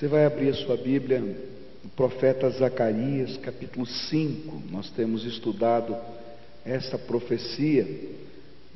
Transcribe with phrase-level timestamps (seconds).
[0.00, 4.62] Você vai abrir a sua Bíblia no profeta Zacarias, capítulo 5.
[4.70, 5.94] Nós temos estudado
[6.64, 7.86] essa profecia.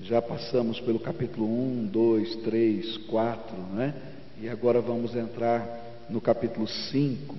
[0.02, 3.94] Já passamos pelo capítulo 1, 2, 3, 4, né?
[4.38, 7.34] E agora vamos entrar no capítulo 5.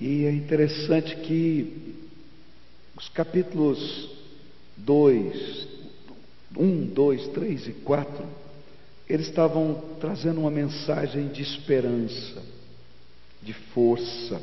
[0.00, 1.94] E é interessante que
[2.96, 4.08] os capítulos
[4.78, 5.68] 2,
[6.56, 8.24] 1, 2, 3 e 4,
[9.10, 12.40] eles estavam trazendo uma mensagem de esperança,
[13.42, 14.40] de força,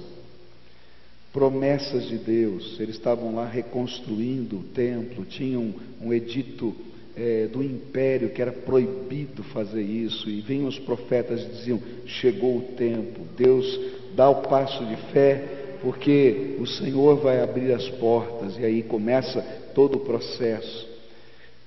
[1.32, 2.78] promessas de Deus.
[2.78, 6.76] Eles estavam lá reconstruindo o templo, tinham um, edito
[7.16, 12.58] é, do império que era proibido fazer isso, e vinham os profetas e diziam: chegou
[12.58, 13.80] o tempo, Deus
[14.16, 19.42] dá o passo de fé, porque o Senhor vai abrir as portas, e aí começa
[19.73, 20.86] todo o processo.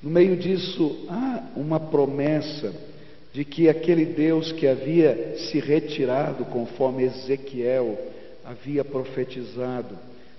[0.03, 2.90] No meio disso, há uma promessa
[3.33, 7.98] de que aquele Deus que havia se retirado, conforme Ezequiel
[8.45, 9.97] havia profetizado,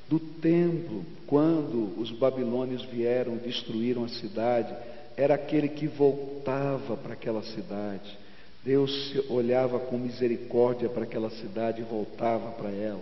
[0.09, 4.75] do templo, quando os babilônios vieram, destruíram a cidade,
[5.16, 8.17] era aquele que voltava para aquela cidade.
[8.64, 13.02] Deus olhava com misericórdia para aquela cidade e voltava para ela,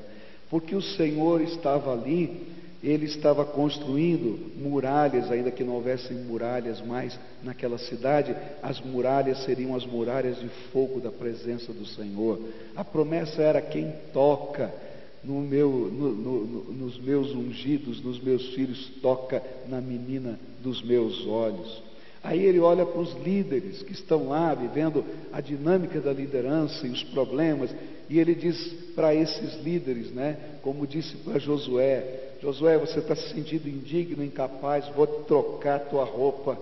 [0.50, 7.20] porque o Senhor estava ali ele estava construindo muralhas, ainda que não houvessem muralhas mais
[7.44, 12.40] naquela cidade, as muralhas seriam as muralhas de fogo da presença do Senhor.
[12.76, 14.74] A promessa era: quem toca
[15.22, 21.26] no meu, no, no, nos meus ungidos, nos meus filhos, toca na menina dos meus
[21.28, 21.84] olhos.
[22.24, 26.90] Aí ele olha para os líderes que estão lá vivendo a dinâmica da liderança e
[26.90, 27.74] os problemas,
[28.10, 28.58] e ele diz
[28.96, 34.88] para esses líderes, né, como disse para Josué: Josué, você está se sentindo indigno, incapaz,
[34.96, 36.58] vou trocar tua roupa,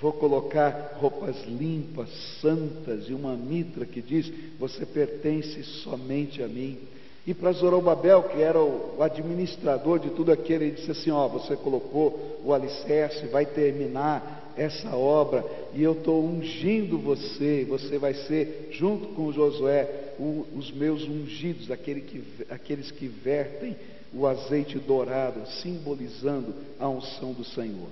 [0.00, 2.08] vou colocar roupas limpas,
[2.40, 6.78] santas e uma mitra que diz: Você pertence somente a mim.
[7.26, 11.56] E para Zorobabel, que era o administrador de tudo aquilo, ele disse assim: Ó, você
[11.56, 15.44] colocou o alicerce, vai terminar essa obra,
[15.74, 21.70] e eu estou ungindo você, você vai ser, junto com Josué, o, os meus ungidos,
[21.70, 23.76] aquele que, aqueles que vertem
[24.12, 27.88] o azeite dourado, simbolizando a unção do Senhor.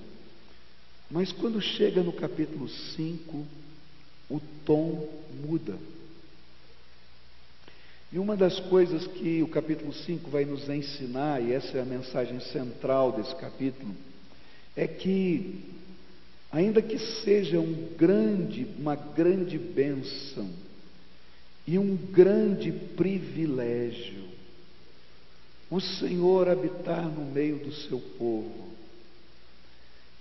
[1.11, 3.47] Mas quando chega no capítulo 5,
[4.31, 5.09] o tom
[5.45, 5.77] muda.
[8.13, 11.85] E uma das coisas que o capítulo 5 vai nos ensinar, e essa é a
[11.85, 13.93] mensagem central desse capítulo,
[14.77, 15.61] é que,
[16.51, 20.49] ainda que seja um grande, uma grande bênção
[21.67, 24.24] e um grande privilégio,
[25.71, 28.69] o Senhor habitar no meio do seu povo,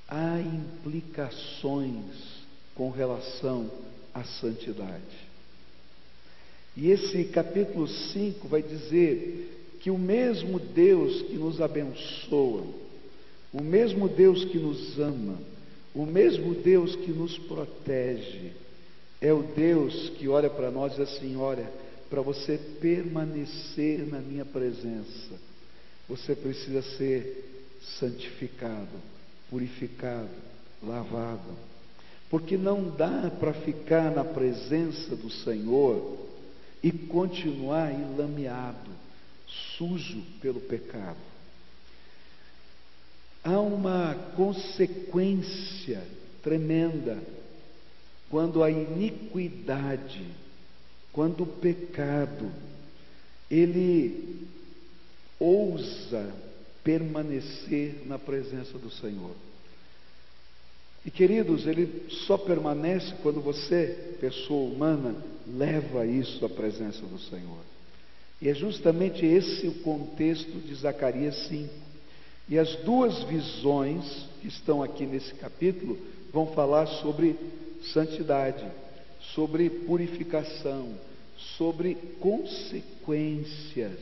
[0.07, 2.43] há implicações
[2.75, 3.69] com relação
[4.13, 5.33] à santidade.
[6.75, 12.63] E esse capítulo 5 vai dizer que o mesmo Deus que nos abençoa,
[13.51, 15.37] o mesmo Deus que nos ama,
[15.93, 18.53] o mesmo Deus que nos protege,
[19.21, 21.69] é o Deus que olha para nós e diz assim: olha,
[22.13, 25.33] para você permanecer na minha presença,
[26.07, 27.65] você precisa ser
[27.97, 29.01] santificado,
[29.49, 30.29] purificado,
[30.83, 31.57] lavado.
[32.29, 36.19] Porque não dá para ficar na presença do Senhor
[36.83, 38.91] e continuar enlameado,
[39.75, 41.17] sujo pelo pecado.
[43.43, 46.03] Há uma consequência
[46.43, 47.17] tremenda
[48.29, 50.42] quando a iniquidade
[51.13, 52.51] quando o pecado
[53.49, 54.47] ele
[55.39, 56.33] ousa
[56.83, 59.35] permanecer na presença do Senhor.
[61.05, 65.15] E queridos, ele só permanece quando você, pessoa humana,
[65.45, 67.59] leva isso à presença do Senhor.
[68.41, 71.73] E é justamente esse o contexto de Zacarias 5.
[72.49, 75.97] E as duas visões que estão aqui nesse capítulo
[76.31, 77.35] vão falar sobre
[77.93, 78.65] santidade
[79.33, 80.89] sobre purificação,
[81.57, 83.97] sobre consequências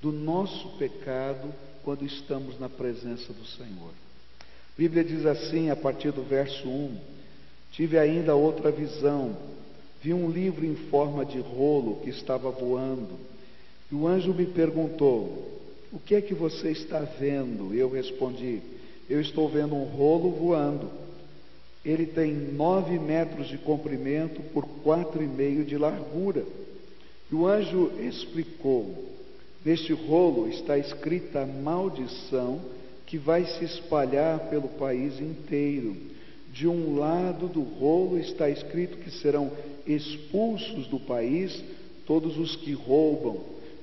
[0.00, 3.90] do nosso pecado quando estamos na presença do Senhor.
[4.40, 6.96] A Bíblia diz assim, a partir do verso 1:
[7.72, 9.36] Tive ainda outra visão,
[10.02, 13.18] vi um livro em forma de rolo que estava voando,
[13.90, 15.60] e o anjo me perguntou:
[15.92, 17.74] O que é que você está vendo?
[17.74, 18.60] Eu respondi:
[19.08, 21.05] Eu estou vendo um rolo voando
[21.86, 26.44] ele tem nove metros de comprimento por quatro e meio de largura.
[27.30, 29.14] E o anjo explicou:
[29.64, 32.60] Neste rolo está escrita a maldição
[33.06, 35.96] que vai se espalhar pelo país inteiro.
[36.52, 39.52] De um lado do rolo está escrito que serão
[39.86, 41.62] expulsos do país
[42.04, 43.38] todos os que roubam.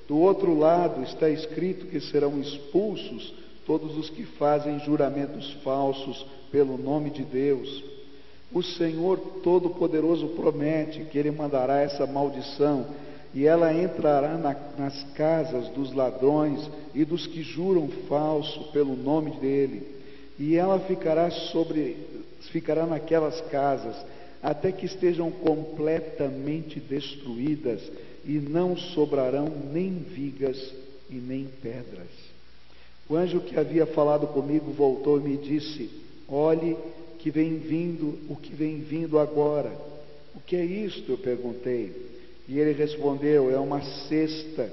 [0.09, 3.33] Do outro lado está escrito que serão expulsos
[3.65, 7.92] todos os que fazem juramentos falsos pelo nome de Deus.
[8.53, 12.85] O Senhor Todo-Poderoso promete que Ele mandará essa maldição
[13.33, 19.31] e ela entrará na, nas casas dos ladrões e dos que juram falso pelo nome
[19.39, 19.87] dele,
[20.37, 21.97] e ela ficará sobre,
[22.51, 23.95] ficará naquelas casas
[24.41, 27.81] até que estejam completamente destruídas
[28.23, 30.73] e não sobrarão nem vigas
[31.09, 32.09] e nem pedras.
[33.09, 35.89] O anjo que havia falado comigo voltou e me disse:
[36.27, 36.77] Olhe
[37.23, 39.71] que vem vindo, o que vem vindo agora.
[40.35, 41.09] O que é isto?
[41.09, 42.11] Eu perguntei.
[42.49, 44.69] E ele respondeu: É uma cesta,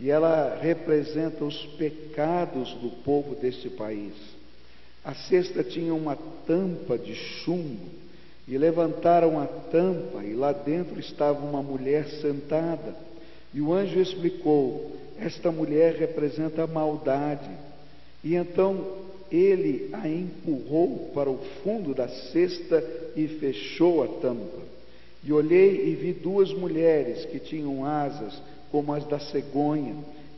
[0.00, 4.14] e ela representa os pecados do povo deste país.
[5.04, 7.86] A cesta tinha uma tampa de chumbo,
[8.48, 12.96] e levantaram a tampa, e lá dentro estava uma mulher sentada.
[13.54, 14.90] E o anjo explicou:
[15.20, 17.48] Esta mulher representa a maldade.
[18.24, 22.84] E então ele a empurrou para o fundo da cesta
[23.16, 24.60] e fechou a tampa.
[25.24, 28.40] E olhei e vi duas mulheres que tinham asas
[28.70, 29.94] como as da cegonha,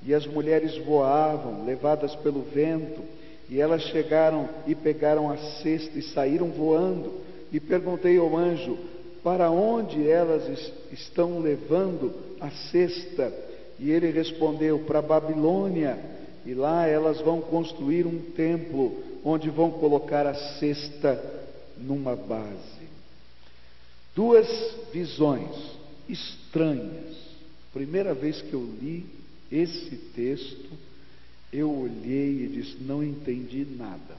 [0.07, 3.01] e as mulheres voavam, levadas pelo vento,
[3.49, 7.21] e elas chegaram e pegaram a cesta e saíram voando.
[7.53, 8.77] E perguntei ao anjo:
[9.23, 13.33] Para onde elas estão levando a cesta?
[13.79, 15.99] E ele respondeu: Para Babilônia.
[16.47, 21.21] E lá elas vão construir um templo onde vão colocar a cesta
[21.79, 22.85] numa base.
[24.15, 24.47] Duas
[24.93, 25.51] visões
[26.09, 27.17] estranhas.
[27.73, 29.07] Primeira vez que eu li
[29.51, 30.71] esse texto,
[31.53, 34.17] eu olhei e disse: não entendi nada.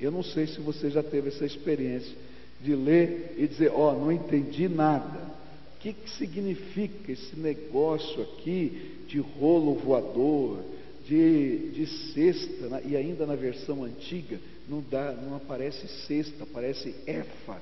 [0.00, 2.16] Eu não sei se você já teve essa experiência
[2.62, 5.40] de ler e dizer: ó, oh, não entendi nada.
[5.76, 10.58] O que, que significa esse negócio aqui de rolo voador,
[11.06, 12.82] de, de né?
[12.84, 14.38] e ainda na versão antiga
[14.68, 17.60] não, dá, não aparece cesta, aparece efa.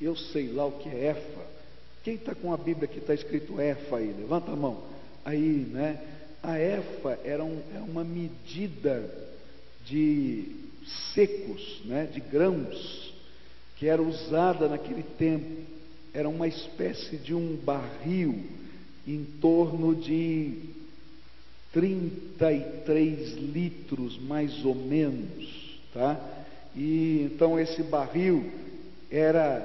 [0.00, 1.46] Eu sei lá o que é Efa.
[2.04, 4.14] Quem está com a Bíblia que está escrito Efa aí?
[4.16, 4.82] Levanta a mão.
[5.24, 6.00] Aí, né?
[6.42, 9.10] A Efa era um, é uma medida
[9.84, 10.44] de
[11.14, 12.08] secos, né?
[12.12, 13.12] De grãos,
[13.76, 15.62] que era usada naquele tempo.
[16.12, 18.44] Era uma espécie de um barril
[19.06, 20.75] em torno de
[21.76, 26.18] 33 litros, mais ou menos, tá?
[26.74, 28.46] E então esse barril
[29.10, 29.62] era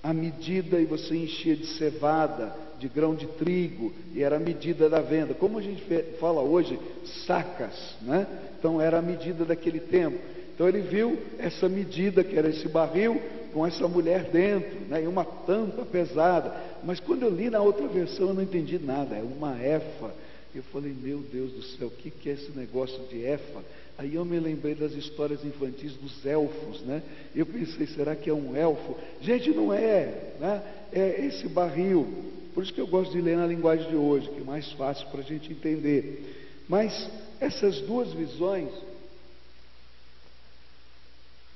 [0.00, 4.88] a medida e você enchia de cevada, de grão de trigo, e era a medida
[4.88, 5.34] da venda.
[5.34, 5.82] Como a gente
[6.20, 6.78] fala hoje,
[7.26, 8.28] sacas, né?
[8.56, 10.16] Então era a medida daquele tempo.
[10.54, 13.20] Então ele viu essa medida, que era esse barril,
[13.52, 15.02] com essa mulher dentro, né?
[15.02, 16.54] e uma tampa pesada.
[16.84, 20.22] Mas quando eu li na outra versão, eu não entendi nada, é uma efa.
[20.54, 23.64] Eu falei, meu Deus do céu, o que, que é esse negócio de efa?
[23.98, 27.02] Aí eu me lembrei das histórias infantis dos elfos, né?
[27.34, 28.96] Eu pensei, será que é um elfo?
[29.20, 30.62] Gente, não é, né?
[30.92, 32.32] É esse barril.
[32.54, 35.08] Por isso que eu gosto de ler na linguagem de hoje, que é mais fácil
[35.08, 36.62] para a gente entender.
[36.68, 37.10] Mas
[37.40, 38.70] essas duas visões,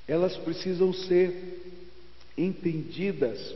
[0.07, 1.87] elas precisam ser
[2.37, 3.55] entendidas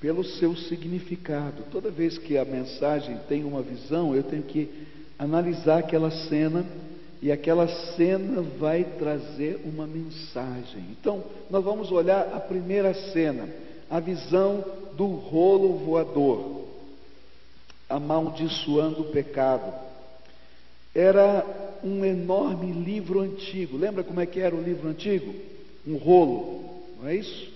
[0.00, 1.64] pelo seu significado.
[1.70, 4.68] Toda vez que a mensagem tem uma visão, eu tenho que
[5.18, 6.64] analisar aquela cena
[7.20, 10.86] e aquela cena vai trazer uma mensagem.
[10.90, 13.46] Então, nós vamos olhar a primeira cena,
[13.90, 14.64] a visão
[14.96, 16.64] do rolo voador,
[17.90, 19.70] amaldiçoando o pecado.
[20.94, 21.44] Era
[21.84, 23.76] um enorme livro antigo.
[23.76, 25.34] Lembra como é que era o livro antigo?
[25.86, 27.50] Um rolo, não é isso?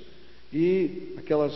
[0.52, 1.52] E aquelas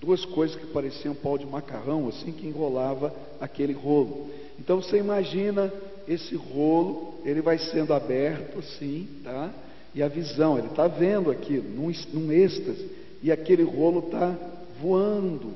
[0.00, 4.30] duas coisas que pareciam pau de macarrão, assim que enrolava aquele rolo.
[4.58, 5.72] Então você imagina
[6.06, 9.52] esse rolo, ele vai sendo aberto assim, tá?
[9.94, 12.86] E a visão, ele está vendo aquilo, num, num êxtase,
[13.22, 14.36] e aquele rolo está
[14.80, 15.54] voando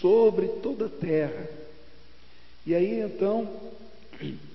[0.00, 1.48] sobre toda a terra.
[2.64, 3.48] E aí então,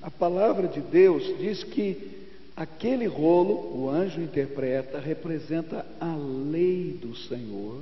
[0.01, 7.15] a palavra de Deus diz que aquele rolo, o anjo interpreta, representa a lei do
[7.15, 7.81] Senhor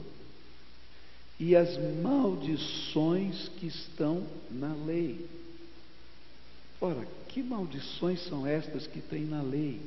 [1.39, 5.25] e as maldições que estão na lei.
[6.79, 9.81] Ora, que maldições são estas que tem na lei?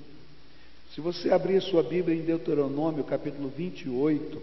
[0.94, 4.42] Se você abrir sua Bíblia em Deuteronômio, capítulo 28,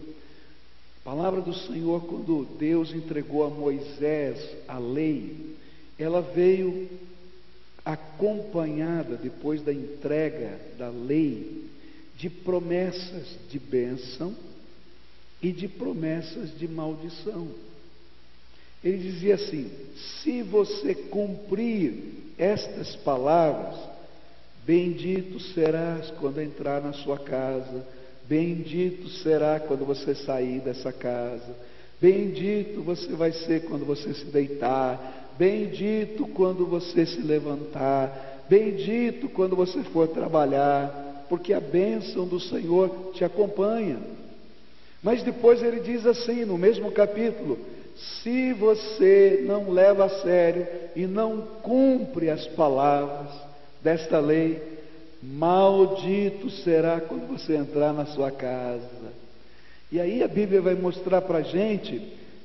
[1.01, 5.55] a palavra do Senhor, quando Deus entregou a Moisés a lei,
[5.97, 6.89] ela veio
[7.83, 11.69] acompanhada, depois da entrega da lei,
[12.17, 14.35] de promessas de bênção
[15.46, 17.48] e de promessas de maldição.
[18.84, 23.75] Ele dizia assim: se você cumprir estas palavras,
[24.66, 27.86] bendito serás quando entrar na sua casa,
[28.28, 31.56] bendito será quando você sair dessa casa,
[32.02, 39.56] bendito você vai ser quando você se deitar, bendito quando você se levantar, bendito quando
[39.56, 44.25] você for trabalhar, porque a bênção do Senhor te acompanha.
[45.05, 47.59] Mas depois ele diz assim, no mesmo capítulo:
[47.95, 53.31] se você não leva a sério e não cumpre as palavras
[53.83, 54.59] desta lei,
[55.21, 59.13] maldito será quando você entrar na sua casa.
[59.91, 62.01] E aí a Bíblia vai mostrar para a gente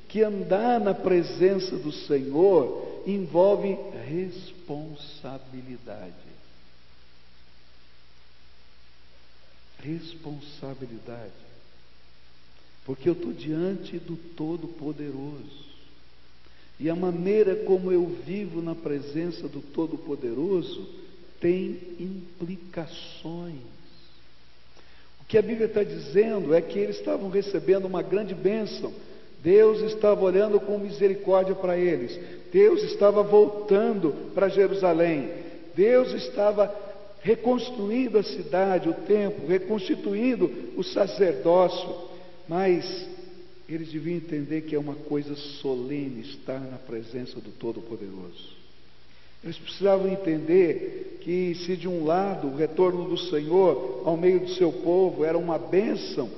[0.07, 3.75] que andar na presença do Senhor envolve
[4.07, 6.13] responsabilidade.
[9.79, 11.50] Responsabilidade.
[12.85, 15.71] Porque eu estou diante do Todo-Poderoso.
[16.79, 20.87] E a maneira como eu vivo na presença do Todo-Poderoso
[21.39, 23.61] tem implicações.
[25.21, 28.93] O que a Bíblia está dizendo é que eles estavam recebendo uma grande bênção
[29.43, 32.19] Deus estava olhando com misericórdia para eles.
[32.51, 35.29] Deus estava voltando para Jerusalém.
[35.75, 36.73] Deus estava
[37.21, 42.10] reconstruindo a cidade, o templo, reconstituindo o sacerdócio.
[42.51, 43.07] Mas
[43.69, 48.57] eles deviam entender que é uma coisa solene estar na presença do Todo-Poderoso.
[49.41, 54.49] Eles precisavam entender que, se de um lado o retorno do Senhor ao meio do
[54.49, 56.29] seu povo era uma bênção,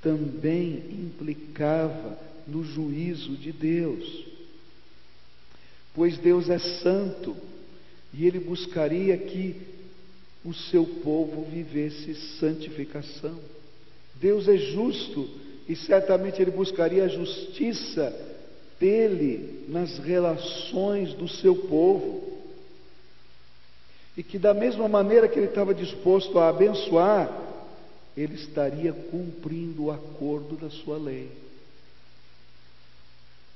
[0.00, 4.24] também implicava no juízo de Deus.
[5.94, 7.36] Pois Deus é santo
[8.14, 9.54] e ele buscaria que
[10.42, 13.49] o seu povo vivesse santificação.
[14.20, 15.28] Deus é justo
[15.66, 18.14] e certamente ele buscaria a justiça
[18.78, 22.28] dele nas relações do seu povo.
[24.16, 27.30] E que da mesma maneira que ele estava disposto a abençoar,
[28.16, 31.30] ele estaria cumprindo o acordo da sua lei.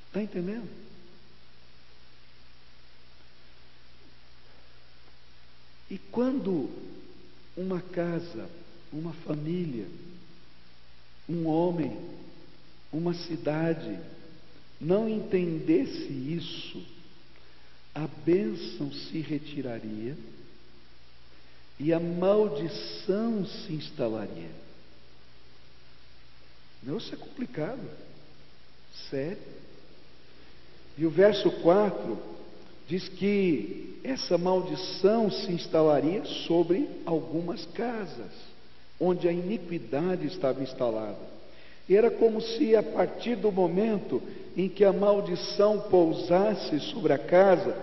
[0.06, 0.68] Está entendendo?
[5.90, 6.71] E quando
[7.56, 8.49] uma casa,
[8.92, 9.87] uma família,
[11.28, 11.96] um homem,
[12.92, 13.98] uma cidade
[14.80, 16.82] não entendesse isso,
[17.94, 20.16] a bênção se retiraria
[21.78, 24.50] e a maldição se instalaria.
[26.82, 27.80] Não, isso é complicado.
[29.10, 29.38] Sério.
[30.96, 32.18] E o verso 4
[32.86, 38.32] diz que essa maldição se instalaria sobre algumas casas,
[39.00, 41.34] onde a iniquidade estava instalada.
[41.88, 44.22] Era como se a partir do momento
[44.56, 47.76] em que a maldição pousasse sobre a casa,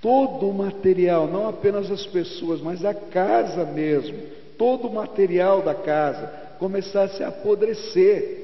[0.00, 4.18] todo o material, não apenas as pessoas, mas a casa mesmo,
[4.58, 6.26] todo o material da casa
[6.58, 8.42] começasse a apodrecer.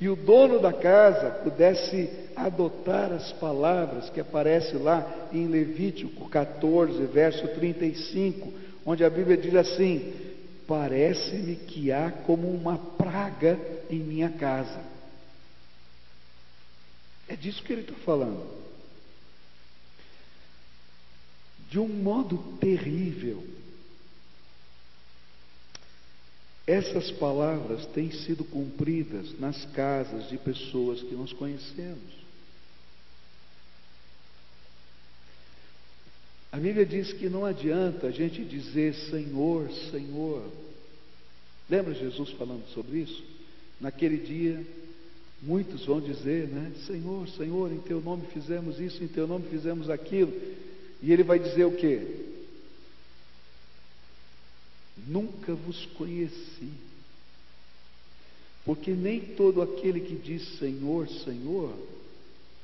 [0.00, 7.04] E o dono da casa pudesse adotar as palavras que aparecem lá em Levítico 14,
[7.06, 8.52] verso 35,
[8.86, 10.12] onde a Bíblia diz assim:
[10.68, 13.58] Parece-me que há como uma praga
[13.90, 14.84] em minha casa.
[17.26, 18.58] É disso que ele está falando
[21.70, 23.46] de um modo terrível.
[26.66, 32.17] Essas palavras têm sido cumpridas nas casas de pessoas que nós conhecemos.
[36.50, 40.42] A Bíblia diz que não adianta a gente dizer Senhor, Senhor.
[41.68, 43.22] Lembra Jesus falando sobre isso?
[43.78, 44.66] Naquele dia,
[45.42, 46.72] muitos vão dizer, né?
[46.86, 50.32] Senhor, Senhor, em teu nome fizemos isso, em teu nome fizemos aquilo.
[51.02, 52.28] E ele vai dizer o que?
[55.06, 56.72] Nunca vos conheci.
[58.64, 61.74] Porque nem todo aquele que diz Senhor, Senhor,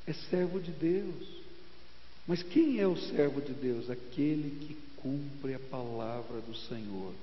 [0.07, 1.34] é servo de Deus.
[2.27, 3.89] Mas quem é o servo de Deus?
[3.89, 7.13] Aquele que cumpre a palavra do Senhor.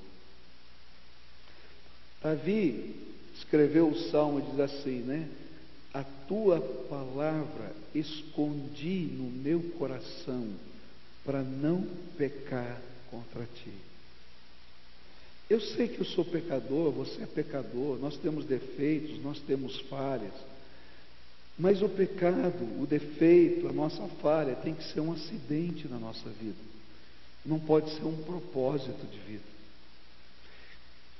[2.23, 2.95] Davi
[3.35, 5.29] escreveu o salmo e diz assim, né?
[5.93, 10.49] A tua palavra escondi no meu coração
[11.25, 12.81] para não pecar
[13.11, 13.73] contra ti.
[15.51, 20.33] Eu sei que eu sou pecador, você é pecador, nós temos defeitos, nós temos falhas.
[21.59, 26.29] Mas o pecado, o defeito, a nossa falha tem que ser um acidente na nossa
[26.31, 26.57] vida.
[27.45, 29.53] Não pode ser um propósito de vida.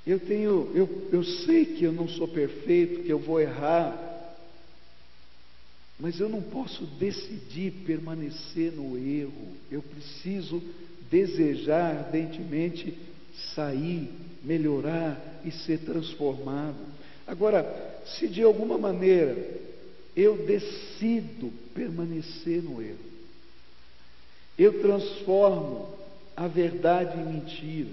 [0.05, 4.11] Eu tenho, eu, eu sei que eu não sou perfeito, que eu vou errar,
[5.99, 9.55] Mas eu não posso decidir permanecer no erro.
[9.71, 10.61] Eu preciso
[11.09, 12.97] desejar ardentemente
[13.55, 14.09] sair,
[14.43, 16.75] melhorar e ser transformado.
[17.25, 19.37] Agora, se de alguma maneira
[20.15, 22.97] eu decido permanecer no erro,
[24.57, 25.89] eu transformo
[26.35, 27.89] a verdade em mentira,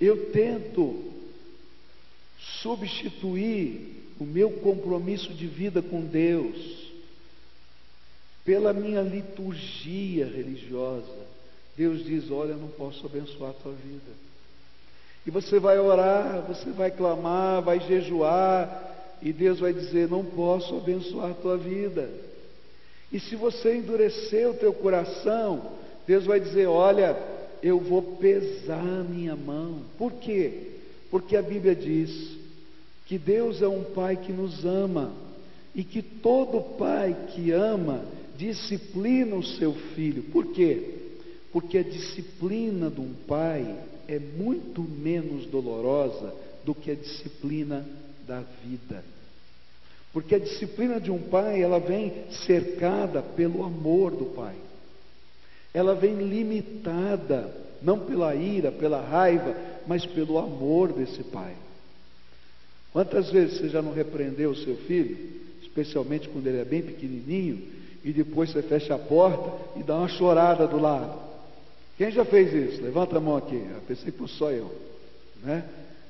[0.00, 1.12] eu tento
[2.62, 6.88] substituir o meu compromisso de vida com Deus
[8.44, 11.28] pela minha liturgia religiosa.
[11.76, 14.10] Deus diz: Olha, eu não posso abençoar a tua vida.
[15.26, 20.76] E você vai orar, você vai clamar, vai jejuar, e Deus vai dizer: Não posso
[20.76, 22.08] abençoar a tua vida.
[23.12, 25.72] E se você endurecer o teu coração,
[26.06, 27.16] Deus vai dizer: Olha,
[27.62, 29.82] eu vou pesar a minha mão.
[29.96, 30.72] Por quê?
[31.10, 32.36] Porque a Bíblia diz
[33.06, 35.12] que Deus é um Pai que nos ama
[35.74, 38.04] e que todo pai que ama
[38.36, 40.24] disciplina o seu filho.
[40.24, 40.96] Por quê?
[41.52, 46.34] Porque a disciplina de um pai é muito menos dolorosa
[46.64, 47.86] do que a disciplina
[48.28, 49.02] da vida.
[50.12, 52.12] Porque a disciplina de um pai, ela vem
[52.46, 54.54] cercada pelo amor do pai.
[55.72, 57.50] Ela vem limitada,
[57.82, 59.56] não pela ira, pela raiva,
[59.86, 61.54] mas pelo amor desse pai.
[62.92, 65.16] Quantas vezes você já não repreendeu o seu filho,
[65.62, 67.62] especialmente quando ele é bem pequenininho,
[68.04, 71.18] e depois você fecha a porta e dá uma chorada do lado?
[71.96, 72.82] Quem já fez isso?
[72.82, 73.56] Levanta a mão aqui.
[73.56, 74.74] Eu pensei que só eu.
[75.42, 75.64] Né?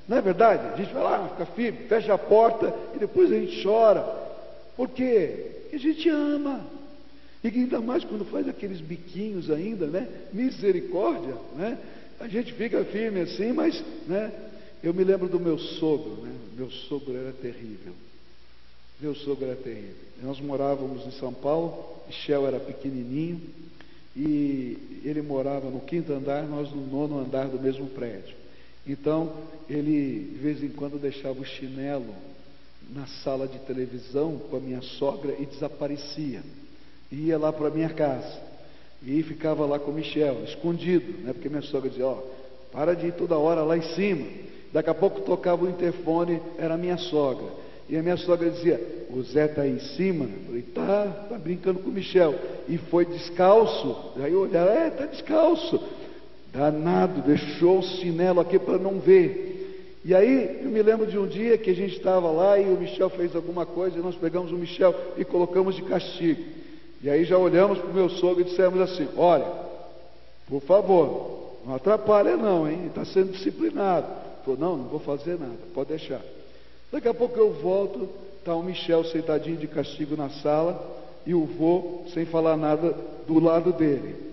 [0.09, 0.73] Não é verdade?
[0.73, 4.01] A gente vai lá, fica firme, fecha a porta e depois a gente chora.
[4.75, 5.51] Por quê?
[5.61, 6.65] Porque a gente ama.
[7.43, 10.07] E ainda mais quando faz aqueles biquinhos ainda, né?
[10.33, 11.77] Misericórdia, né?
[12.19, 14.31] A gente fica firme assim, mas, né?
[14.81, 16.31] Eu me lembro do meu sogro, né?
[16.57, 17.93] Meu sogro era terrível.
[18.99, 19.95] Meu sogro era terrível.
[20.23, 23.39] Nós morávamos em São Paulo, Michel era pequenininho,
[24.17, 28.38] e ele morava no quinto andar, nós no nono andar do mesmo prédio.
[28.89, 29.31] Então,
[29.69, 32.11] ele de vez em quando deixava o chinelo
[32.91, 36.41] na sala de televisão com a minha sogra e desaparecia.
[37.11, 38.41] Ia lá para a minha casa
[39.03, 41.33] e ficava lá com o Michel, escondido, né?
[41.33, 44.25] porque minha sogra dizia: Ó, oh, para de ir toda hora lá em cima.
[44.73, 47.47] Daqui a pouco tocava o interfone, era a minha sogra.
[47.87, 50.25] E a minha sogra dizia: O Zé está aí em cima?
[50.25, 52.33] Eu falei: Tá, tá brincando com o Michel.
[52.67, 54.13] E foi descalço.
[54.17, 55.79] Aí eu olhava: É, está descalço.
[56.51, 59.99] Danado, deixou o chinelo aqui para não ver.
[60.03, 62.79] E aí eu me lembro de um dia que a gente estava lá e o
[62.79, 66.41] Michel fez alguma coisa e nós pegamos o Michel e colocamos de castigo.
[67.01, 69.45] E aí já olhamos para o meu sogro e dissemos assim: Olha,
[70.47, 72.87] por favor, não atrapalha não, hein?
[72.87, 74.07] Está sendo disciplinado.
[74.43, 76.21] Falou: Não, não vou fazer nada, pode deixar.
[76.91, 78.09] Daqui a pouco eu volto,
[78.39, 82.95] está o Michel sentadinho de castigo na sala e o vô, sem falar nada,
[83.27, 84.28] do lado dele.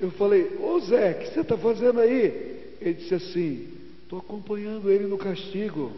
[0.00, 2.76] Eu falei, ô Zé, o que você está fazendo aí?
[2.80, 5.92] Ele disse assim, estou acompanhando ele no castigo.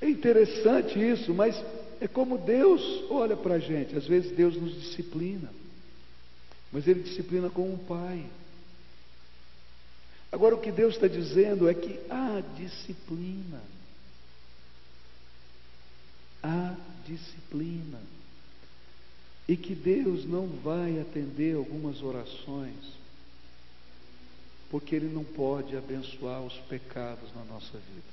[0.00, 1.56] É interessante isso, mas
[2.00, 3.96] é como Deus olha para a gente.
[3.96, 5.48] Às vezes Deus nos disciplina,
[6.72, 8.26] mas Ele disciplina como um pai.
[10.32, 13.62] Agora, o que Deus está dizendo é que há disciplina.
[16.42, 16.74] Há
[17.06, 18.00] disciplina.
[19.48, 22.76] E que Deus não vai atender algumas orações,
[24.70, 28.12] porque Ele não pode abençoar os pecados na nossa vida.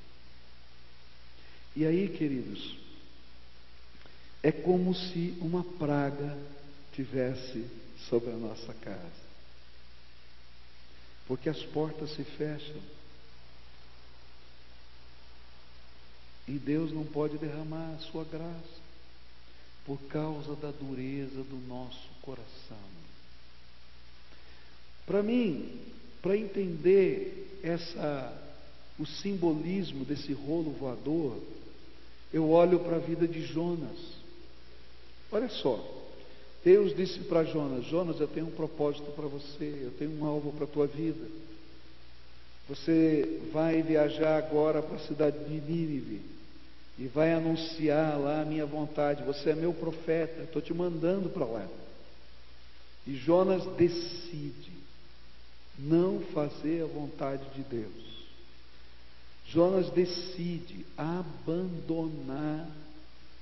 [1.75, 2.75] E aí, queridos,
[4.41, 6.37] é como se uma praga
[6.93, 7.65] tivesse
[8.09, 9.29] sobre a nossa casa
[11.29, 12.81] porque as portas se fecham.
[16.47, 18.88] E Deus não pode derramar a sua graça
[19.85, 22.77] por causa da dureza do nosso coração.
[25.05, 25.79] Para mim,
[26.21, 28.45] para entender essa
[28.99, 31.37] o simbolismo desse rolo voador,
[32.33, 33.97] eu olho para a vida de Jonas.
[35.31, 35.83] Olha só,
[36.63, 40.51] Deus disse para Jonas: Jonas, eu tenho um propósito para você, eu tenho um alvo
[40.51, 41.25] para a tua vida.
[42.67, 46.38] Você vai viajar agora para a cidade de Nínive
[46.99, 49.23] e vai anunciar lá a minha vontade.
[49.23, 51.65] Você é meu profeta, estou te mandando para lá.
[53.07, 54.73] E Jonas decide
[55.79, 58.09] não fazer a vontade de Deus.
[59.45, 62.67] Jonas decide abandonar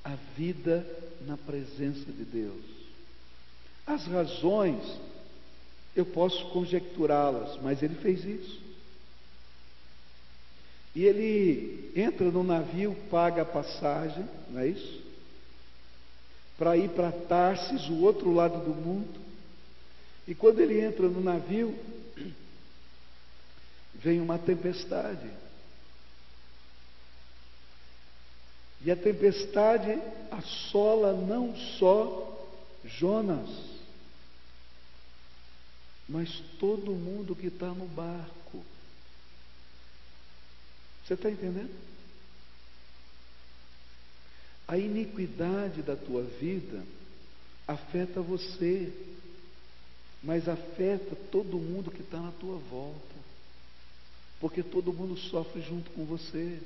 [0.04, 0.86] a vida
[1.26, 2.64] na presença de Deus.
[3.88, 4.84] As razões,
[5.96, 8.67] eu posso conjecturá-las, mas ele fez isso.
[10.98, 15.00] E ele entra no navio, paga a passagem, não é isso?
[16.58, 19.22] Para ir para Tarsis, o outro lado do mundo.
[20.28, 21.78] E quando ele entra no navio,
[23.94, 25.30] vem uma tempestade.
[28.84, 32.44] E a tempestade assola não só
[32.84, 33.48] Jonas,
[36.10, 38.37] mas todo mundo que está no barco.
[41.08, 41.74] Você está entendendo?
[44.68, 46.84] A iniquidade da tua vida
[47.66, 48.92] afeta você,
[50.22, 53.16] mas afeta todo mundo que está na tua volta,
[54.42, 56.60] porque todo mundo sofre junto com você.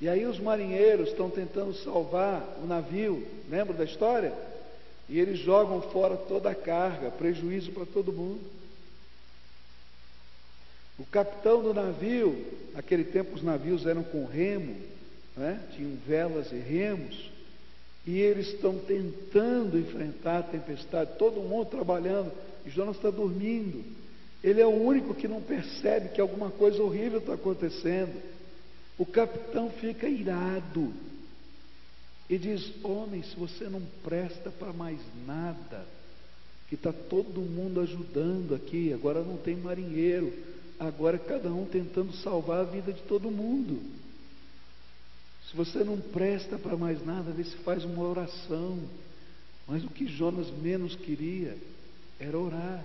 [0.00, 4.36] E aí os marinheiros estão tentando salvar o navio, lembra da história?
[5.08, 8.63] E eles jogam fora toda a carga, prejuízo para todo mundo.
[10.98, 14.76] O capitão do navio, naquele tempo os navios eram com remo,
[15.36, 15.60] né?
[15.74, 17.30] tinham velas e remos,
[18.06, 22.30] e eles estão tentando enfrentar a tempestade, todo mundo trabalhando,
[22.64, 23.84] e Jonas está dormindo.
[24.42, 28.14] Ele é o único que não percebe que alguma coisa horrível está acontecendo.
[28.98, 30.92] O capitão fica irado
[32.28, 35.86] e diz: Homem, se você não presta para mais nada,
[36.68, 40.32] que está todo mundo ajudando aqui, agora não tem marinheiro,
[40.86, 43.80] agora cada um tentando salvar a vida de todo mundo.
[45.50, 48.78] Se você não presta para mais nada, vê se faz uma oração.
[49.66, 51.56] Mas o que Jonas menos queria
[52.18, 52.84] era orar.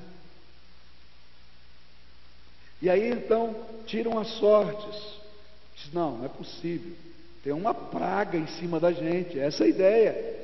[2.81, 5.19] E aí então tiram as sortes.
[5.75, 6.93] Diz, não, não é possível.
[7.43, 10.39] Tem uma praga em cima da gente, essa é a ideia.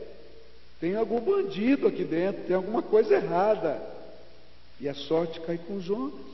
[0.79, 3.81] Tem algum bandido aqui dentro, tem alguma coisa errada.
[4.79, 6.24] E a sorte cai com Jonas.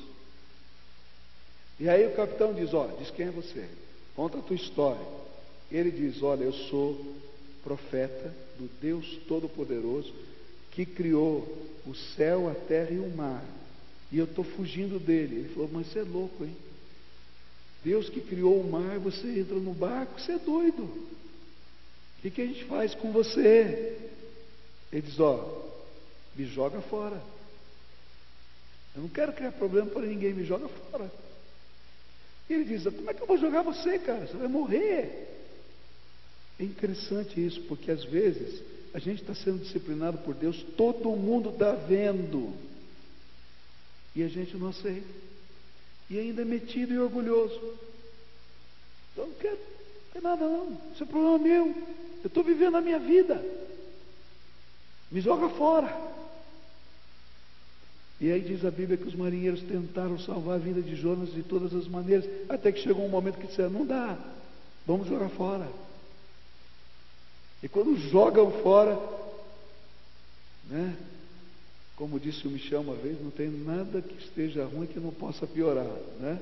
[1.81, 3.67] E aí o capitão diz: Ó, diz quem é você?
[4.15, 5.03] Conta a tua história.
[5.71, 7.03] Ele diz: Olha, eu sou
[7.63, 10.13] profeta do Deus Todo-Poderoso
[10.69, 11.39] que criou
[11.87, 13.43] o céu, a terra e o mar.
[14.11, 15.37] E eu estou fugindo dele.
[15.37, 16.55] Ele falou: Mas você é louco, hein?
[17.83, 20.83] Deus que criou o mar, você entra no barco, você é doido.
[20.83, 23.97] O que, que a gente faz com você?
[24.91, 25.67] Ele diz: Ó,
[26.35, 27.19] me joga fora.
[28.95, 31.09] Eu não quero criar problema para ninguém, me joga fora.
[32.53, 34.27] Ele diz: Como é que eu vou jogar você, cara?
[34.27, 35.27] Você vai morrer.
[36.59, 38.61] É interessante isso, porque às vezes
[38.93, 42.53] a gente está sendo disciplinado por Deus, todo mundo está vendo,
[44.15, 45.31] e a gente não aceita
[46.11, 47.57] e ainda é metido e orgulhoso.
[49.13, 51.67] Então não quero, não quero nada não, isso é problema meu.
[52.21, 53.41] Eu estou vivendo a minha vida.
[55.09, 55.87] Me joga fora.
[58.21, 61.41] E aí diz a Bíblia que os marinheiros tentaram salvar a vida de Jonas de
[61.41, 64.15] todas as maneiras, até que chegou um momento que disseram, não dá,
[64.85, 65.67] vamos jogar fora.
[67.63, 68.95] E quando jogam fora,
[70.69, 70.95] né,
[71.95, 75.47] como disse o Michel uma vez, não tem nada que esteja ruim que não possa
[75.47, 76.39] piorar, né?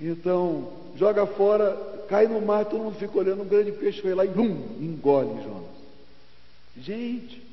[0.00, 4.24] Então, joga fora, cai no mar, todo mundo fica olhando, um grande peixe vai lá
[4.24, 5.70] e bum, engole Jonas.
[6.78, 7.49] Gente,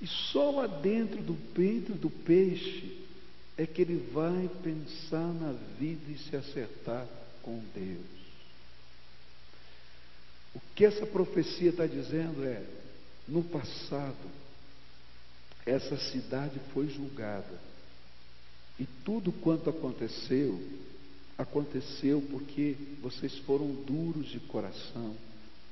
[0.00, 3.06] e só lá dentro do peito do peixe
[3.56, 7.06] é que ele vai pensar na vida e se acertar
[7.42, 8.18] com Deus.
[10.54, 12.62] O que essa profecia está dizendo é:
[13.26, 14.30] no passado,
[15.66, 17.60] essa cidade foi julgada.
[18.78, 20.62] E tudo quanto aconteceu,
[21.36, 25.16] aconteceu porque vocês foram duros de coração,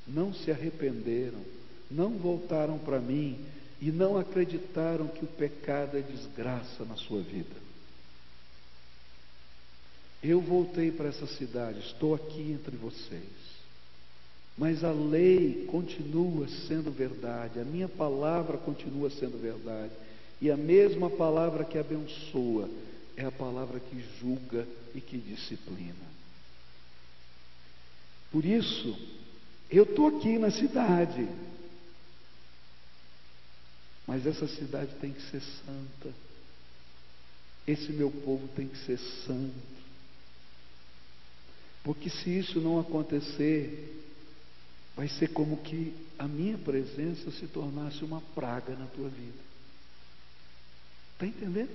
[0.07, 1.41] não se arrependeram,
[1.89, 3.39] não voltaram para mim
[3.81, 7.57] e não acreditaram que o pecado é desgraça na sua vida.
[10.23, 13.47] Eu voltei para essa cidade, estou aqui entre vocês.
[14.57, 19.93] Mas a lei continua sendo verdade, a minha palavra continua sendo verdade.
[20.41, 22.69] E a mesma palavra que abençoa
[23.17, 25.95] é a palavra que julga e que disciplina.
[28.31, 28.97] Por isso,
[29.71, 31.27] eu estou aqui na cidade,
[34.07, 36.15] mas essa cidade tem que ser santa.
[37.67, 39.77] Esse meu povo tem que ser santo.
[41.83, 44.05] Porque se isso não acontecer,
[44.97, 49.39] vai ser como que a minha presença se tornasse uma praga na tua vida.
[51.13, 51.71] Está entendendo?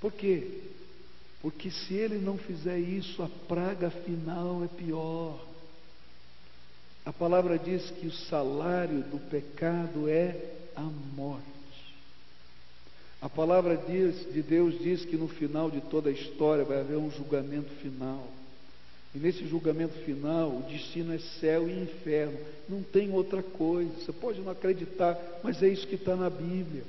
[0.00, 0.62] Por quê?
[1.40, 5.51] Porque se ele não fizer isso, a praga final é pior.
[7.04, 10.36] A palavra diz que o salário do pecado é
[10.76, 11.42] a morte.
[13.20, 17.10] A palavra de Deus diz que no final de toda a história vai haver um
[17.10, 18.26] julgamento final.
[19.14, 22.38] E nesse julgamento final, o destino é céu e inferno.
[22.68, 23.90] Não tem outra coisa.
[23.98, 26.82] Você pode não acreditar, mas é isso que está na Bíblia.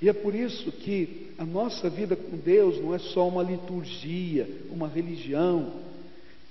[0.00, 4.48] E é por isso que a nossa vida com Deus não é só uma liturgia,
[4.70, 5.72] uma religião,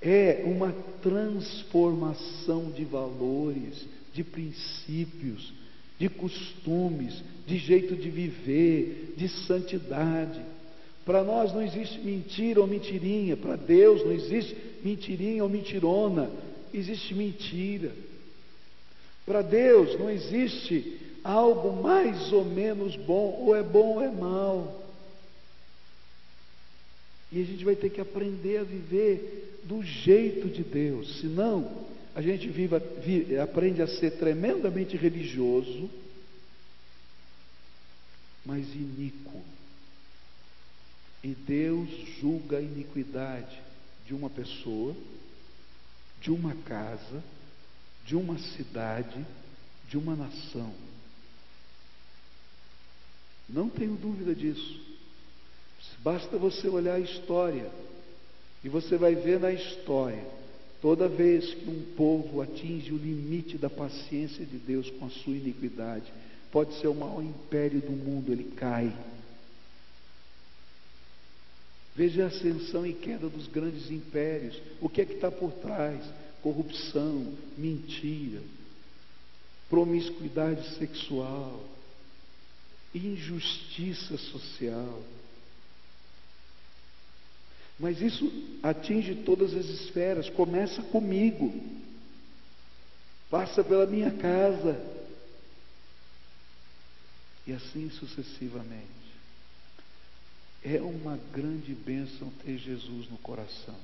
[0.02, 5.52] é uma transformação de valores, de princípios,
[5.98, 10.40] de costumes, de jeito de viver, de santidade.
[11.04, 16.28] Para nós não existe mentira ou mentirinha, para Deus não existe mentirinha ou mentirona,
[16.74, 17.92] existe mentira.
[19.24, 24.82] Para Deus não existe algo mais ou menos bom, ou é bom ou é mal.
[27.30, 32.20] E a gente vai ter que aprender a viver do jeito de Deus, senão a
[32.20, 35.88] gente vive, aprende a ser tremendamente religioso,
[38.44, 39.42] mas iníquo.
[41.22, 41.88] E Deus
[42.20, 43.60] julga a iniquidade
[44.04, 44.94] de uma pessoa,
[46.20, 47.22] de uma casa,
[48.04, 49.24] de uma cidade,
[49.88, 50.74] de uma nação.
[53.48, 54.80] Não tenho dúvida disso.
[56.02, 57.70] Basta você olhar a história
[58.64, 60.24] e você vai ver na história
[60.82, 65.36] Toda vez que um povo atinge o limite da paciência de Deus com a sua
[65.36, 66.12] iniquidade,
[66.50, 68.92] pode ser o maior império do mundo, ele cai.
[71.94, 74.60] Veja a ascensão e queda dos grandes impérios.
[74.80, 76.04] O que é que está por trás?
[76.42, 78.42] Corrupção, mentira,
[79.70, 81.62] promiscuidade sexual,
[82.92, 85.00] injustiça social.
[87.82, 88.30] Mas isso
[88.62, 91.52] atinge todas as esferas, começa comigo,
[93.28, 94.80] passa pela minha casa,
[97.44, 98.86] e assim sucessivamente.
[100.62, 103.74] É uma grande bênção ter Jesus no coração.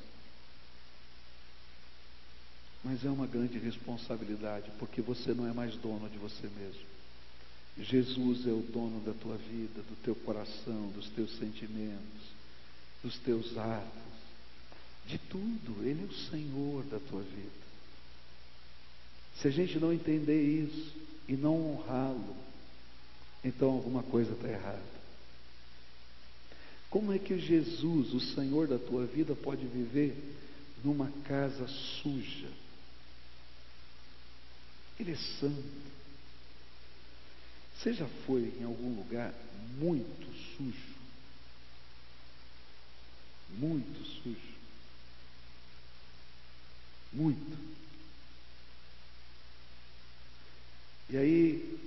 [2.84, 6.86] Mas é uma grande responsabilidade, porque você não é mais dono de você mesmo.
[7.76, 12.37] Jesus é o dono da tua vida, do teu coração, dos teus sentimentos
[13.02, 14.02] dos teus atos,
[15.06, 15.84] de tudo.
[15.84, 17.68] Ele é o Senhor da tua vida.
[19.40, 20.92] Se a gente não entender isso
[21.28, 22.36] e não honrá-lo,
[23.44, 24.98] então alguma coisa está errada.
[26.90, 30.16] Como é que Jesus, o Senhor da tua vida, pode viver
[30.82, 32.50] numa casa suja?
[34.98, 35.88] Ele é santo.
[37.76, 39.32] Você já foi em algum lugar
[39.78, 40.97] muito sujo?
[43.50, 44.58] Muito sujo.
[47.12, 47.58] Muito.
[51.10, 51.78] E aí,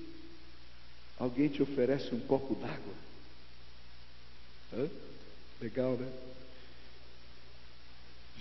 [1.17, 2.95] alguém te oferece um copo d'água.
[5.61, 6.11] Legal, né?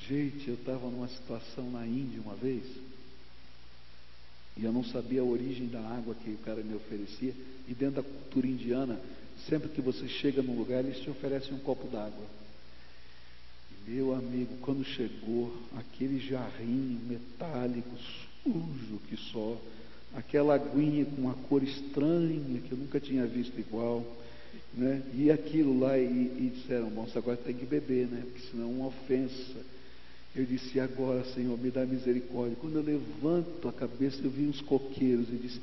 [0.09, 2.65] Gente, eu estava numa situação na Índia uma vez,
[4.57, 7.35] e eu não sabia a origem da água que o cara me oferecia,
[7.69, 8.99] e dentro da cultura indiana,
[9.49, 12.40] sempre que você chega num lugar, eles te oferecem um copo d'água.
[13.87, 17.91] Meu amigo, quando chegou aquele jarrinho metálico,
[18.43, 19.57] sujo que só,
[20.15, 24.05] aquela aguinha com uma cor estranha que eu nunca tinha visto igual,
[24.75, 25.03] né?
[25.15, 28.23] E aquilo lá, e, e disseram, bom, você agora tem que beber, né?
[28.25, 29.57] Porque senão é uma ofensa.
[30.35, 32.57] Eu disse, agora, Senhor, me dá misericórdia.
[32.61, 35.61] Quando eu levanto a cabeça, eu vi uns coqueiros e disse,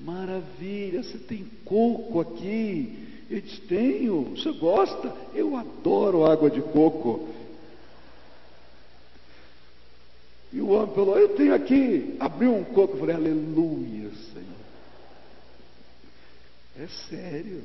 [0.00, 3.06] maravilha, você tem coco aqui.
[3.30, 5.14] Eu disse, tenho, você gosta?
[5.34, 7.28] Eu adoro água de coco.
[10.52, 12.16] E o homem falou: Eu tenho aqui.
[12.18, 12.94] Abriu um coco.
[12.94, 14.58] Eu falei: Aleluia, Senhor.
[16.78, 17.62] É sério.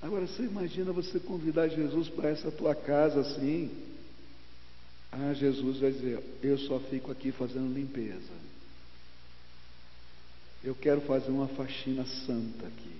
[0.00, 3.70] Agora você imagina você convidar Jesus para essa tua casa assim.
[5.10, 8.46] Ah, Jesus vai dizer: Eu só fico aqui fazendo limpeza.
[10.62, 12.96] Eu quero fazer uma faxina santa aqui.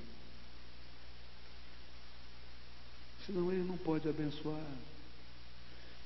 [3.27, 4.67] Senão ele não pode abençoar.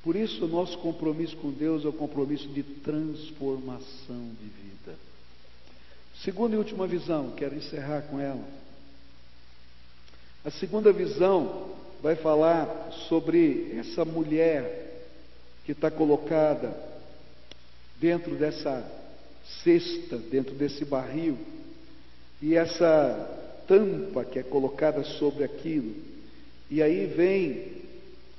[0.03, 4.99] Por isso, o nosso compromisso com Deus é o compromisso de transformação de vida.
[6.23, 8.45] Segunda e última visão, quero encerrar com ela.
[10.45, 11.71] A segunda visão
[12.03, 15.05] vai falar sobre essa mulher
[15.67, 16.75] que está colocada
[18.01, 18.83] dentro dessa
[19.63, 21.37] cesta, dentro desse barril,
[22.41, 25.95] e essa tampa que é colocada sobre aquilo.
[26.71, 27.70] E aí vem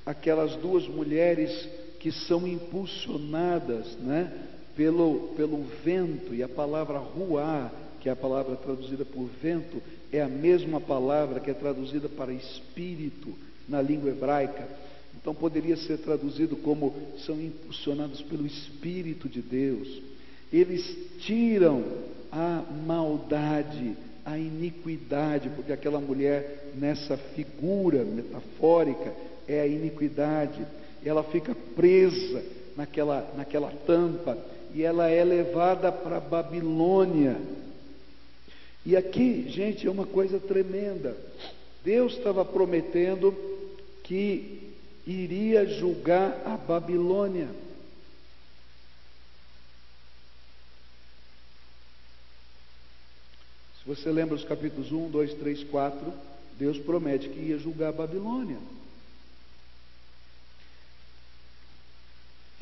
[0.04, 1.68] aquelas duas mulheres
[2.00, 4.32] que são impulsionadas né,
[4.76, 9.80] pelo, pelo vento, e a palavra ruar que é a palavra traduzida por vento,
[10.12, 13.32] é a mesma palavra que é traduzida para espírito
[13.68, 14.68] na língua hebraica.
[15.14, 16.92] Então poderia ser traduzido como
[17.24, 20.02] são impulsionados pelo Espírito de Deus.
[20.52, 20.84] Eles
[21.20, 21.84] tiram
[22.32, 29.14] a maldade, a iniquidade, porque aquela mulher, nessa figura metafórica,
[29.52, 30.66] é a iniquidade.
[31.04, 32.42] Ela fica presa
[32.76, 34.38] naquela, naquela tampa
[34.74, 37.36] e ela é levada para Babilônia.
[38.84, 41.16] E aqui, gente, é uma coisa tremenda.
[41.84, 43.34] Deus estava prometendo
[44.02, 44.72] que
[45.06, 47.48] iria julgar a Babilônia.
[53.80, 56.12] Se você lembra os capítulos 1, 2, 3, 4,
[56.56, 58.58] Deus promete que ia julgar a Babilônia.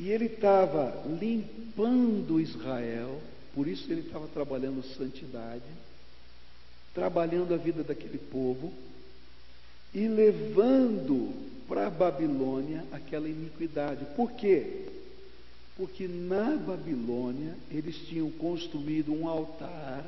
[0.01, 3.21] E ele estava limpando Israel,
[3.53, 5.61] por isso ele estava trabalhando santidade,
[6.91, 8.73] trabalhando a vida daquele povo
[9.93, 11.31] e levando
[11.67, 14.03] para a Babilônia aquela iniquidade.
[14.15, 14.87] Por quê?
[15.77, 20.03] Porque na Babilônia eles tinham construído um altar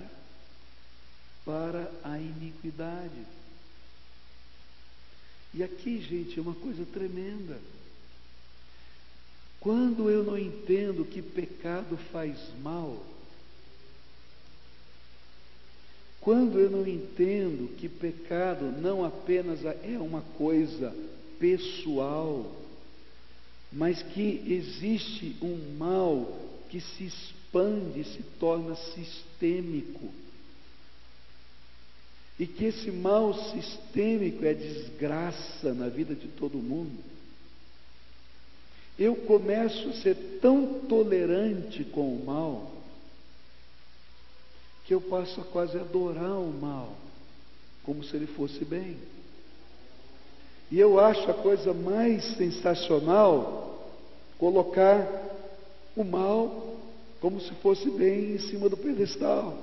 [1.46, 3.28] para a iniquidade.
[5.54, 7.60] E aqui, gente, é uma coisa tremenda.
[9.64, 13.02] Quando eu não entendo que pecado faz mal,
[16.20, 20.94] quando eu não entendo que pecado não apenas é uma coisa
[21.40, 22.54] pessoal,
[23.72, 30.12] mas que existe um mal que se expande, se torna sistêmico.
[32.38, 37.13] E que esse mal sistêmico é desgraça na vida de todo mundo
[38.98, 42.72] eu começo a ser tão tolerante com o mal
[44.86, 46.94] que eu passo a quase adorar o mal,
[47.84, 48.98] como se ele fosse bem.
[50.70, 53.90] E eu acho a coisa mais sensacional
[54.38, 55.08] colocar
[55.96, 56.78] o mal
[57.22, 59.58] como se fosse bem em cima do pedestal.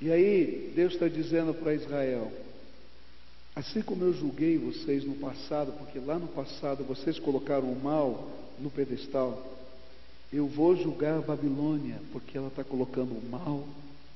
[0.00, 2.30] E aí Deus está dizendo para Israel:
[3.54, 8.28] Assim como eu julguei vocês no passado, porque lá no passado vocês colocaram o mal
[8.58, 9.54] no pedestal,
[10.32, 13.64] eu vou julgar a Babilônia, porque ela está colocando o mal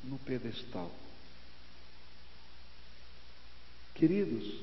[0.03, 0.91] no pedestal.
[3.95, 4.61] Queridos,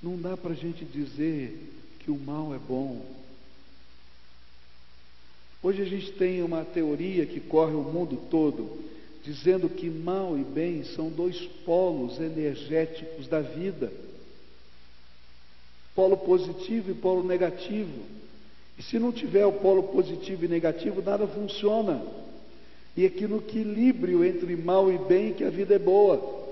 [0.00, 3.04] não dá para a gente dizer que o mal é bom.
[5.60, 8.95] Hoje a gente tem uma teoria que corre o mundo todo
[9.26, 13.92] dizendo que mal e bem são dois polos energéticos da vida,
[15.96, 18.02] polo positivo e polo negativo.
[18.78, 22.00] E se não tiver o polo positivo e negativo, nada funciona.
[22.96, 26.44] E é aqui no equilíbrio entre mal e bem que a vida é boa.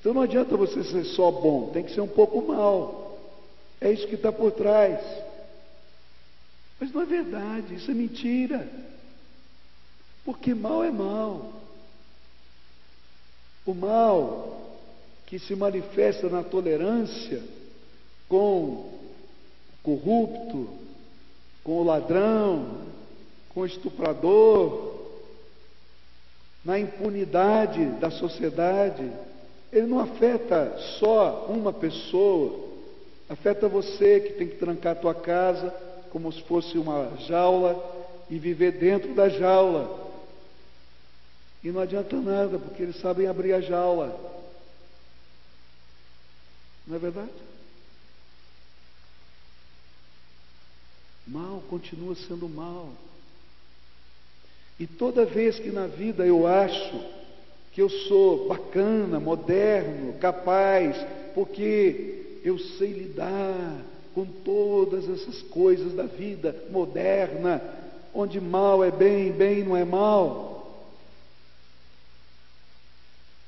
[0.00, 3.20] Então não adianta você ser só bom, tem que ser um pouco mal.
[3.80, 5.00] É isso que está por trás.
[6.80, 8.68] Mas não é verdade, isso é mentira.
[10.24, 11.59] Porque mal é mal.
[13.66, 14.60] O mal
[15.26, 17.42] que se manifesta na tolerância
[18.28, 19.00] com o
[19.82, 20.68] corrupto,
[21.62, 22.78] com o ladrão,
[23.50, 25.00] com o estuprador,
[26.64, 29.10] na impunidade da sociedade,
[29.72, 32.68] ele não afeta só uma pessoa,
[33.28, 35.72] afeta você que tem que trancar a tua casa
[36.10, 37.80] como se fosse uma jaula
[38.28, 39.99] e viver dentro da jaula.
[41.62, 44.18] E não adianta nada, porque eles sabem abrir a jaula.
[46.86, 47.30] Não é verdade?
[51.26, 52.88] Mal continua sendo mal.
[54.78, 57.04] E toda vez que na vida eu acho
[57.72, 60.96] que eu sou bacana, moderno, capaz,
[61.34, 67.62] porque eu sei lidar com todas essas coisas da vida moderna,
[68.12, 70.49] onde mal é bem, bem não é mal.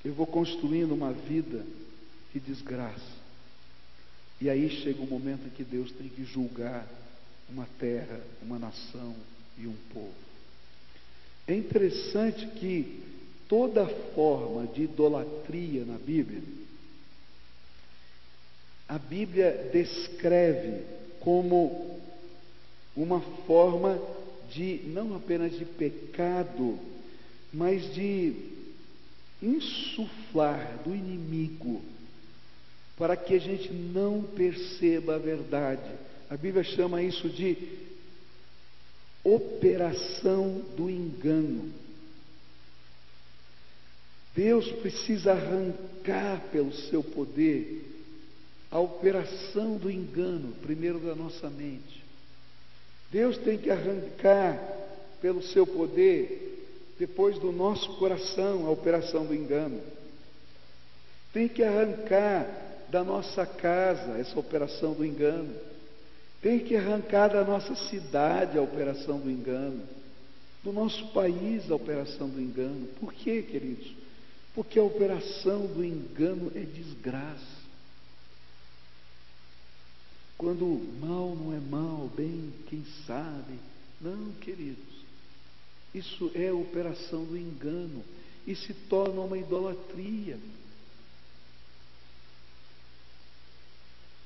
[0.05, 1.65] Eu vou construindo uma vida
[2.33, 3.23] que desgraça.
[4.41, 6.87] E aí chega o um momento em que Deus tem que julgar
[7.49, 9.15] uma terra, uma nação
[9.59, 10.13] e um povo.
[11.47, 13.03] É interessante que
[13.49, 16.43] toda forma de idolatria na Bíblia,
[18.89, 20.85] a Bíblia descreve
[21.21, 22.01] como
[22.97, 24.01] uma forma
[24.51, 26.79] de, não apenas de pecado,
[27.53, 28.52] mas de
[29.43, 31.83] insuflar do inimigo
[32.97, 35.91] para que a gente não perceba a verdade.
[36.31, 37.57] A Bíblia chama isso de
[39.25, 41.73] operação do engano.
[44.35, 47.93] Deus precisa arrancar pelo seu poder
[48.71, 52.03] a operação do engano, primeiro da nossa mente.
[53.11, 54.59] Deus tem que arrancar
[55.21, 56.52] pelo seu poder,
[57.03, 59.83] depois do nosso coração, a operação do engano.
[61.33, 62.47] Tem que arrancar
[62.91, 65.53] da nossa casa essa operação do engano.
[66.41, 69.83] Tem que arrancar da nossa cidade a operação do engano.
[70.63, 72.87] Do nosso país a operação do engano.
[73.01, 73.93] Por quê, queridos?
[74.55, 77.63] Porque a operação do engano é desgraça.
[80.39, 80.65] Quando
[81.01, 83.59] mal não é mal, bem, quem sabe?
[84.01, 84.92] Não, queridos.
[85.95, 88.03] Isso é operação do engano
[88.47, 90.39] e se torna uma idolatria.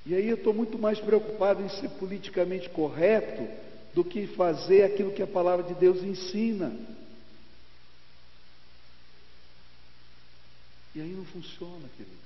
[0.06, 3.48] E aí eu estou muito mais preocupado em ser politicamente correto
[3.92, 6.72] do que fazer aquilo que a palavra de Deus ensina.
[10.94, 12.16] E aí não funciona, queridos,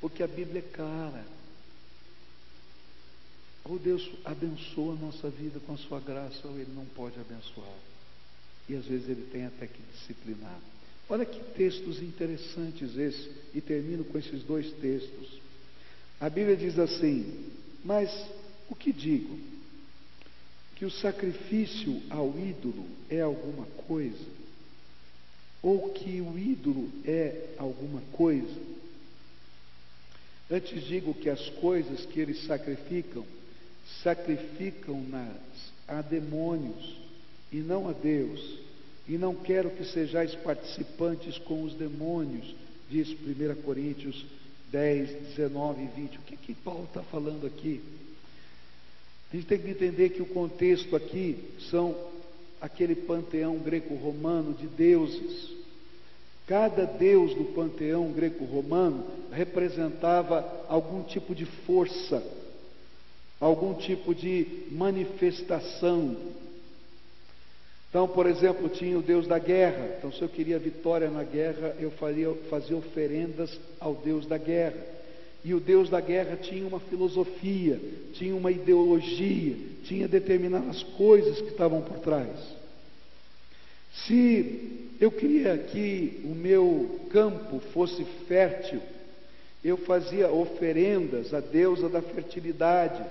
[0.00, 1.24] porque a Bíblia é clara.
[3.64, 7.91] Ou Deus abençoa a nossa vida com a sua graça, ou Ele não pode abençoar.
[8.68, 10.60] E às vezes Ele tem até que disciplinar.
[11.08, 15.40] Olha que textos interessantes esses, e termino com esses dois textos.
[16.20, 17.50] A Bíblia diz assim:
[17.84, 18.10] Mas
[18.70, 19.38] o que digo?
[20.76, 24.24] Que o sacrifício ao ídolo é alguma coisa?
[25.62, 28.60] Ou que o ídolo é alguma coisa?
[30.50, 33.24] Antes digo que as coisas que eles sacrificam
[34.02, 37.01] sacrificam-nas a demônios
[37.52, 38.58] e não a Deus.
[39.08, 42.54] E não quero que sejais participantes com os demônios,
[42.88, 44.24] diz 1 Coríntios
[44.70, 46.18] 10, 19 e 20.
[46.18, 47.80] O que, que Paulo está falando aqui?
[49.32, 51.36] A gente tem que entender que o contexto aqui
[51.70, 51.96] são
[52.60, 55.50] aquele panteão greco-romano de deuses.
[56.46, 62.22] Cada deus do panteão greco-romano representava algum tipo de força
[63.42, 66.16] algum tipo de manifestação.
[67.92, 69.96] Então, por exemplo, tinha o Deus da guerra.
[69.98, 74.78] Então, se eu queria vitória na guerra, eu faria, fazia oferendas ao Deus da guerra.
[75.44, 77.78] E o Deus da guerra tinha uma filosofia,
[78.14, 82.30] tinha uma ideologia, tinha determinadas coisas que estavam por trás.
[84.06, 88.80] Se eu queria que o meu campo fosse fértil,
[89.62, 93.04] eu fazia oferendas à deusa da fertilidade.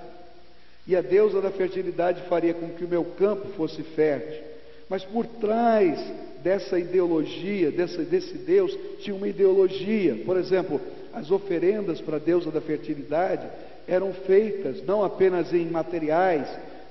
[0.88, 4.51] E a deusa da fertilidade faria com que o meu campo fosse fértil.
[4.92, 5.98] Mas por trás
[6.44, 10.18] dessa ideologia, dessa, desse Deus, tinha uma ideologia.
[10.26, 10.82] Por exemplo,
[11.14, 13.48] as oferendas para a deusa da fertilidade
[13.88, 16.46] eram feitas não apenas em materiais,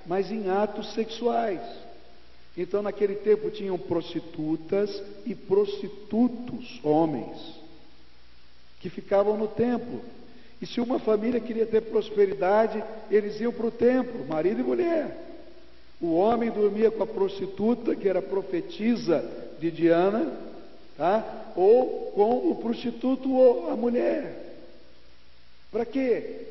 [0.07, 1.61] mas em atos sexuais.
[2.57, 7.37] Então, naquele tempo, tinham prostitutas e prostitutos, homens,
[8.81, 10.01] que ficavam no templo.
[10.59, 15.30] E se uma família queria ter prosperidade, eles iam para o templo, marido e mulher.
[16.01, 19.23] O homem dormia com a prostituta, que era profetisa
[19.59, 20.33] de Diana,
[20.97, 21.53] tá?
[21.55, 24.57] ou com o prostituto ou a mulher.
[25.71, 26.47] Para quê?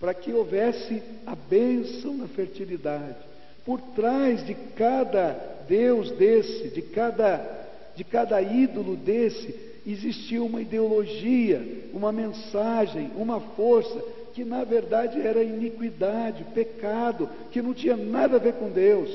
[0.00, 3.16] Para que houvesse a bênção na fertilidade.
[3.64, 5.32] Por trás de cada
[5.68, 9.54] Deus desse, de cada, de cada ídolo desse,
[9.86, 14.02] existia uma ideologia, uma mensagem, uma força
[14.38, 19.10] que na verdade era iniquidade, pecado, que não tinha nada a ver com Deus.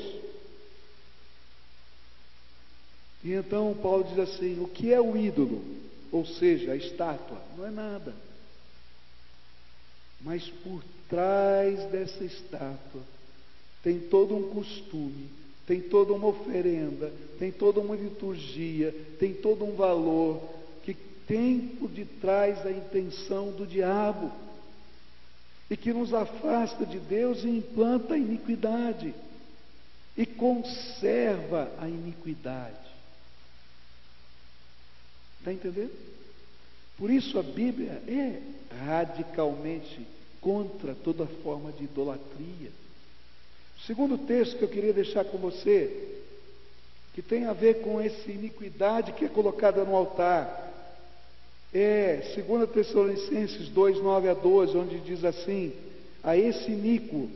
[3.24, 5.64] E então Paulo diz assim: o que é o ídolo?
[6.12, 7.38] Ou seja, a estátua?
[7.56, 8.14] Não é nada.
[10.20, 13.00] Mas por trás dessa estátua
[13.82, 15.30] tem todo um costume,
[15.66, 20.42] tem toda uma oferenda, tem toda uma liturgia, tem todo um valor,
[21.26, 24.43] tem por detrás a intenção do diabo
[25.70, 29.14] e que nos afasta de Deus e implanta a iniquidade
[30.16, 32.76] e conserva a iniquidade.
[35.38, 35.92] Está entendendo?
[36.96, 38.40] Por isso a Bíblia é
[38.86, 40.06] radicalmente
[40.40, 42.70] contra toda forma de idolatria.
[43.76, 46.20] O segundo texto que eu queria deixar com você,
[47.12, 50.73] que tem a ver com essa iniquidade que é colocada no altar,
[51.74, 55.72] é 2 Tessalonicenses 2, 9 a 12, onde diz assim:
[56.22, 57.28] A esse Nico,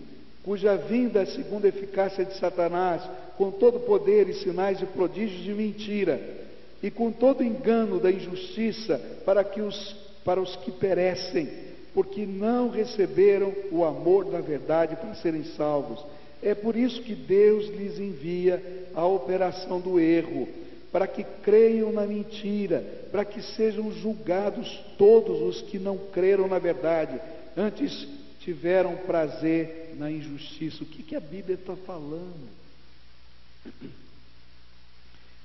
[0.45, 3.03] cuja vinda é segundo a eficácia de Satanás,
[3.37, 6.21] com todo poder e sinais e prodígios de mentira,
[6.81, 11.49] e com todo engano da injustiça, para, que os, para os que perecem,
[11.93, 16.05] porque não receberam o amor da verdade para serem salvos.
[16.41, 18.63] É por isso que Deus lhes envia
[18.95, 20.47] a operação do erro,
[20.91, 22.81] para que creiam na mentira,
[23.11, 27.21] para que sejam julgados todos os que não creram na verdade,
[27.57, 28.07] antes
[28.41, 30.83] tiveram prazer na injustiça.
[30.83, 32.49] O que, que a Bíblia está falando?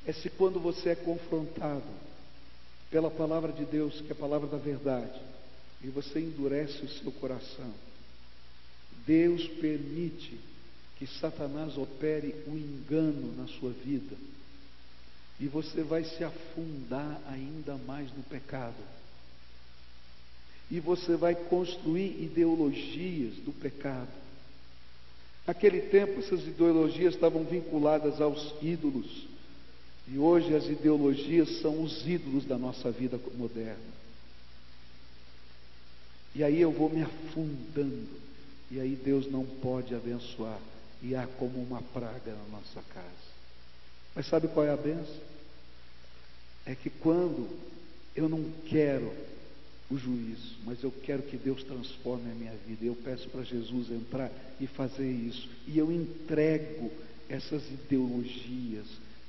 [0.05, 1.83] É se quando você é confrontado
[2.89, 5.19] pela palavra de Deus, que é a palavra da verdade,
[5.83, 7.73] e você endurece o seu coração,
[9.05, 10.39] Deus permite
[10.97, 14.15] que Satanás opere o um engano na sua vida
[15.43, 18.81] e você vai se afundar ainda mais no pecado.
[20.71, 24.07] E você vai construir ideologias do pecado.
[25.45, 29.27] Naquele tempo, essas ideologias estavam vinculadas aos ídolos.
[30.07, 33.93] E hoje as ideologias são os ídolos da nossa vida moderna.
[36.33, 38.07] E aí eu vou me afundando.
[38.71, 40.59] E aí Deus não pode abençoar.
[41.01, 43.32] E há como uma praga na nossa casa.
[44.15, 45.33] Mas sabe qual é a benção?
[46.65, 47.49] É que quando
[48.15, 49.11] eu não quero
[49.89, 53.91] o juízo, mas eu quero que Deus transforme a minha vida, eu peço para Jesus
[53.91, 56.91] entrar e fazer isso, e eu entrego
[57.27, 58.85] essas ideologias,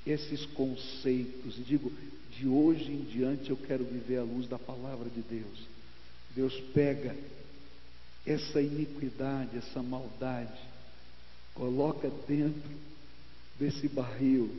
[0.06, 1.92] esses conceitos, e digo,
[2.30, 5.66] de hoje em diante eu quero viver à luz da palavra de Deus.
[6.34, 7.14] Deus pega
[8.26, 10.60] essa iniquidade, essa maldade,
[11.54, 12.70] coloca dentro
[13.58, 14.50] desse barril,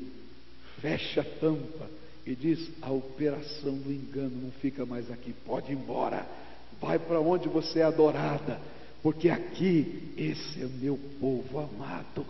[0.81, 1.89] fecha a tampa
[2.25, 6.27] e diz: a operação do engano não fica mais aqui, pode ir embora,
[6.81, 8.59] vai para onde você é adorada,
[9.01, 12.25] porque aqui esse é meu povo amado,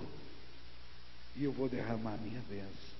[1.35, 2.95] e eu vou derramar minha bênção.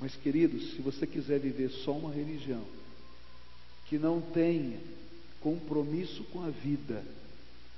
[0.00, 2.62] Mas, queridos, se você quiser viver só uma religião
[3.86, 4.78] que não tenha
[5.40, 7.02] compromisso com a vida,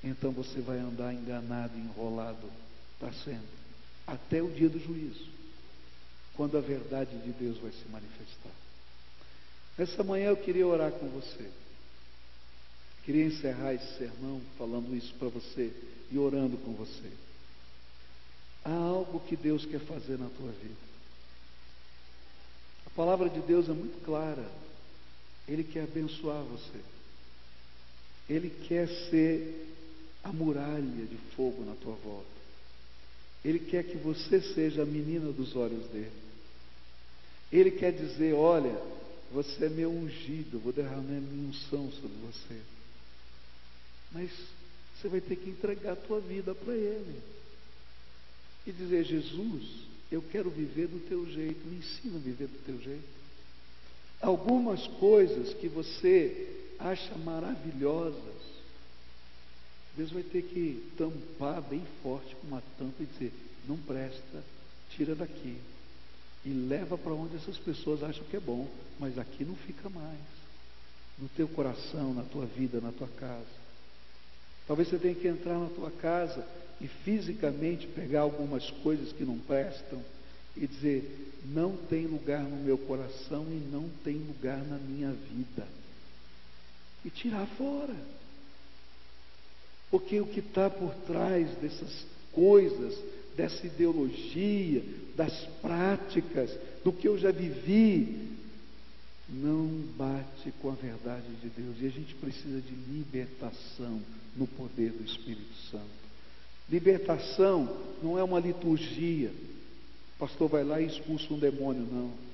[0.02, 2.50] então você vai andar enganado, enrolado
[2.98, 3.59] para sempre,
[4.10, 5.28] até o dia do juízo,
[6.34, 8.52] quando a verdade de Deus vai se manifestar.
[9.78, 11.48] Nessa manhã eu queria orar com você.
[13.04, 15.72] Queria encerrar esse sermão falando isso para você
[16.10, 17.10] e orando com você.
[18.64, 20.90] Há algo que Deus quer fazer na tua vida.
[22.86, 24.50] A palavra de Deus é muito clara.
[25.48, 26.80] Ele quer abençoar você.
[28.28, 29.74] Ele quer ser
[30.22, 32.39] a muralha de fogo na tua volta.
[33.44, 36.12] Ele quer que você seja a menina dos olhos dele.
[37.50, 38.76] Ele quer dizer: Olha,
[39.32, 42.60] você é meu ungido, vou derramar minha unção sobre você.
[44.12, 44.30] Mas
[44.94, 47.20] você vai ter que entregar a tua vida para Ele.
[48.66, 49.64] E dizer: Jesus,
[50.12, 53.20] eu quero viver do teu jeito, me ensina a viver do teu jeito.
[54.20, 58.39] Algumas coisas que você acha maravilhosas,
[60.00, 63.34] Deus vai ter que tampar bem forte com uma tampa e dizer:
[63.68, 64.42] não presta,
[64.96, 65.58] tira daqui.
[66.42, 68.66] E leva para onde essas pessoas acham que é bom,
[68.98, 70.18] mas aqui não fica mais.
[71.18, 73.60] No teu coração, na tua vida, na tua casa.
[74.66, 76.48] Talvez você tenha que entrar na tua casa
[76.80, 80.02] e fisicamente pegar algumas coisas que não prestam
[80.56, 85.68] e dizer: não tem lugar no meu coração e não tem lugar na minha vida.
[87.04, 88.19] E tirar fora.
[89.90, 92.96] Porque o que está por trás dessas coisas,
[93.36, 94.82] dessa ideologia,
[95.16, 96.50] das práticas,
[96.84, 98.30] do que eu já vivi,
[99.28, 99.66] não
[99.96, 101.76] bate com a verdade de Deus.
[101.80, 104.00] E a gente precisa de libertação
[104.36, 106.00] no poder do Espírito Santo.
[106.68, 109.30] Libertação não é uma liturgia.
[110.16, 112.29] O pastor vai lá e expulsa um demônio, não.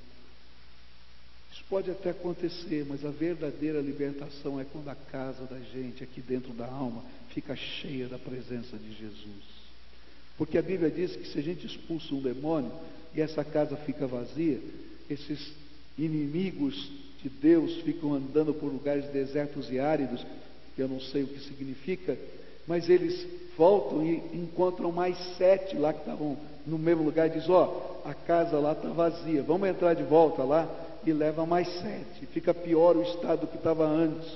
[1.68, 6.52] Pode até acontecer, mas a verdadeira libertação é quando a casa da gente, aqui dentro
[6.52, 9.44] da alma, fica cheia da presença de Jesus.
[10.38, 12.70] Porque a Bíblia diz que se a gente expulsa um demônio
[13.12, 14.60] e essa casa fica vazia,
[15.10, 15.52] esses
[15.98, 20.24] inimigos de Deus ficam andando por lugares desertos e áridos,
[20.78, 22.16] eu não sei o que significa,
[22.66, 27.48] mas eles voltam e encontram mais sete lá que estavam no mesmo lugar e diz,
[27.48, 31.68] ó, oh, a casa lá está vazia, vamos entrar de volta lá e leva mais
[31.80, 32.26] sete.
[32.26, 34.26] Fica pior o estado que estava antes.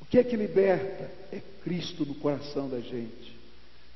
[0.00, 1.10] O que é que liberta?
[1.32, 3.34] É Cristo no coração da gente.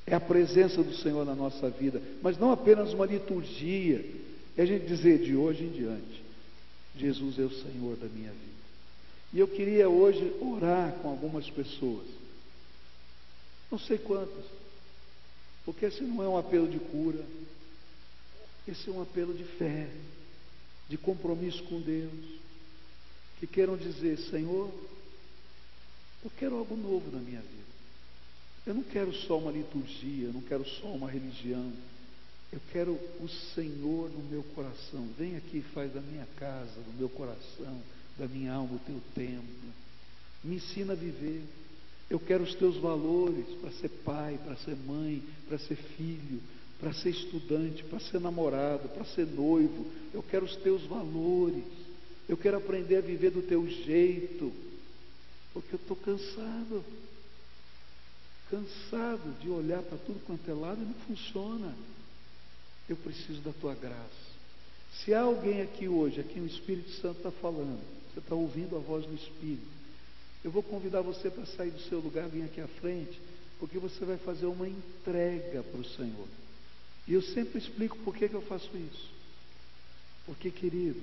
[0.06, 2.02] É a presença do Senhor na nossa vida.
[2.20, 4.04] Mas não apenas uma liturgia.
[4.56, 6.22] É a gente dizer de hoje em diante:
[6.96, 8.50] Jesus é o Senhor da minha vida.
[9.32, 12.06] E eu queria hoje orar com algumas pessoas.
[13.70, 14.44] Não sei quantas.
[15.64, 17.24] Porque esse não é um apelo de cura.
[18.66, 19.88] Esse é um apelo de fé,
[20.90, 22.40] de compromisso com Deus.
[23.38, 24.68] Que queiram dizer: Senhor,
[26.22, 27.70] eu quero algo novo na minha vida.
[28.66, 31.72] Eu não quero só uma liturgia, eu não quero só uma religião.
[32.52, 35.08] Eu quero o Senhor no meu coração.
[35.16, 37.80] Vem aqui e faz da minha casa, do meu coração,
[38.18, 39.72] da minha alma, o teu templo.
[40.42, 41.44] Me ensina a viver.
[42.10, 46.40] Eu quero os teus valores para ser pai, para ser mãe, para ser filho,
[46.80, 49.86] para ser estudante, para ser namorado, para ser noivo.
[50.14, 51.64] Eu quero os teus valores.
[52.26, 54.50] Eu quero aprender a viver do teu jeito.
[55.52, 56.82] Porque eu estou cansado.
[58.50, 61.74] Cansado de olhar para tudo quanto é lado e não funciona.
[62.88, 64.30] Eu preciso da tua graça.
[65.04, 67.80] Se há alguém aqui hoje, aqui o Espírito Santo está falando,
[68.12, 69.68] você está ouvindo a voz do Espírito,
[70.42, 73.20] eu vou convidar você para sair do seu lugar, vir aqui à frente,
[73.60, 76.26] porque você vai fazer uma entrega para o Senhor.
[77.10, 79.10] E eu sempre explico por que, que eu faço isso.
[80.24, 81.02] Porque, querido,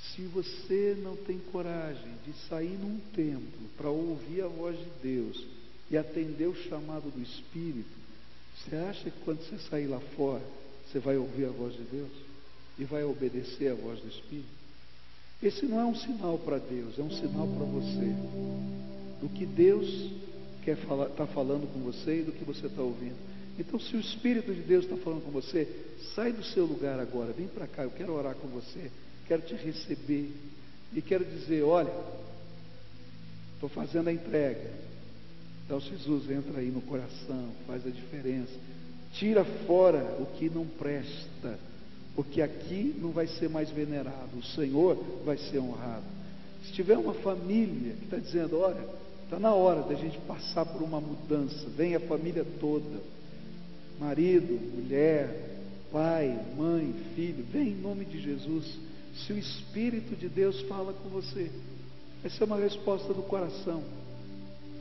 [0.00, 5.46] se você não tem coragem de sair num templo para ouvir a voz de Deus
[5.88, 7.88] e atender o chamado do Espírito,
[8.56, 10.42] você acha que quando você sair lá fora,
[10.90, 12.10] você vai ouvir a voz de Deus
[12.80, 14.58] e vai obedecer a voz do Espírito?
[15.40, 18.12] Esse não é um sinal para Deus, é um sinal para você.
[19.20, 20.10] Do que Deus
[20.64, 23.37] quer falar, está falando com você e do que você está ouvindo.
[23.58, 25.66] Então, se o Espírito de Deus está falando com você,
[26.14, 28.90] sai do seu lugar agora, vem para cá, eu quero orar com você,
[29.26, 30.30] quero te receber
[30.94, 31.92] e quero dizer: olha,
[33.54, 34.70] estou fazendo a entrega.
[35.66, 38.54] Então, Jesus entra aí no coração, faz a diferença,
[39.12, 41.58] tira fora o que não presta
[42.18, 46.02] porque aqui não vai ser mais venerado, o Senhor vai ser honrado.
[46.64, 48.84] Se tiver uma família que está dizendo, olha,
[49.22, 53.00] está na hora da gente passar por uma mudança, vem a família toda,
[53.98, 55.48] marido, mulher,
[55.90, 58.78] pai, mãe, filho, vem em nome de Jesus.
[59.14, 61.50] Se o Espírito de Deus fala com você,
[62.24, 63.82] essa é uma resposta do coração,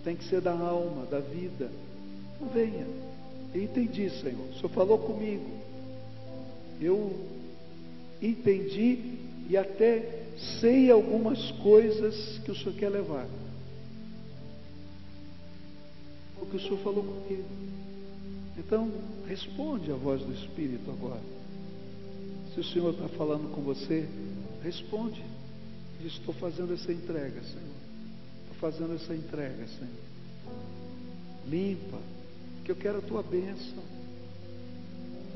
[0.04, 1.72] tem que ser da alma, da vida.
[2.36, 2.86] Então venha,
[3.54, 5.50] eu entendi, Senhor, o Senhor falou comigo,
[6.80, 7.26] eu
[8.22, 9.18] entendi
[9.50, 10.26] e até
[10.60, 13.28] sei algumas coisas que o Senhor quer levar.
[16.40, 17.44] O que o Senhor falou comigo.
[18.58, 18.92] Então,
[19.28, 21.22] responde a voz do Espírito agora.
[22.54, 24.08] Se o Senhor está falando com você,
[24.64, 25.24] responde.
[26.02, 27.78] Diz, estou fazendo essa entrega, Senhor.
[28.42, 30.08] Estou fazendo essa entrega, Senhor.
[31.48, 32.00] Limpa,
[32.66, 33.84] que eu quero a tua bênção.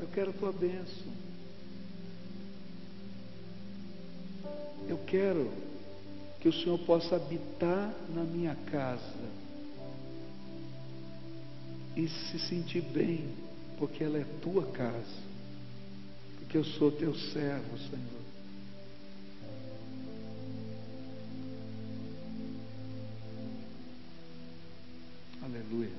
[0.00, 1.12] Eu quero a tua bênção.
[4.88, 5.48] Eu quero
[6.40, 9.41] que o Senhor possa habitar na minha casa
[11.96, 13.34] e se sentir bem,
[13.78, 15.22] porque ela é tua casa,
[16.38, 18.22] porque eu sou teu servo, Senhor.
[25.42, 25.90] Aleluia.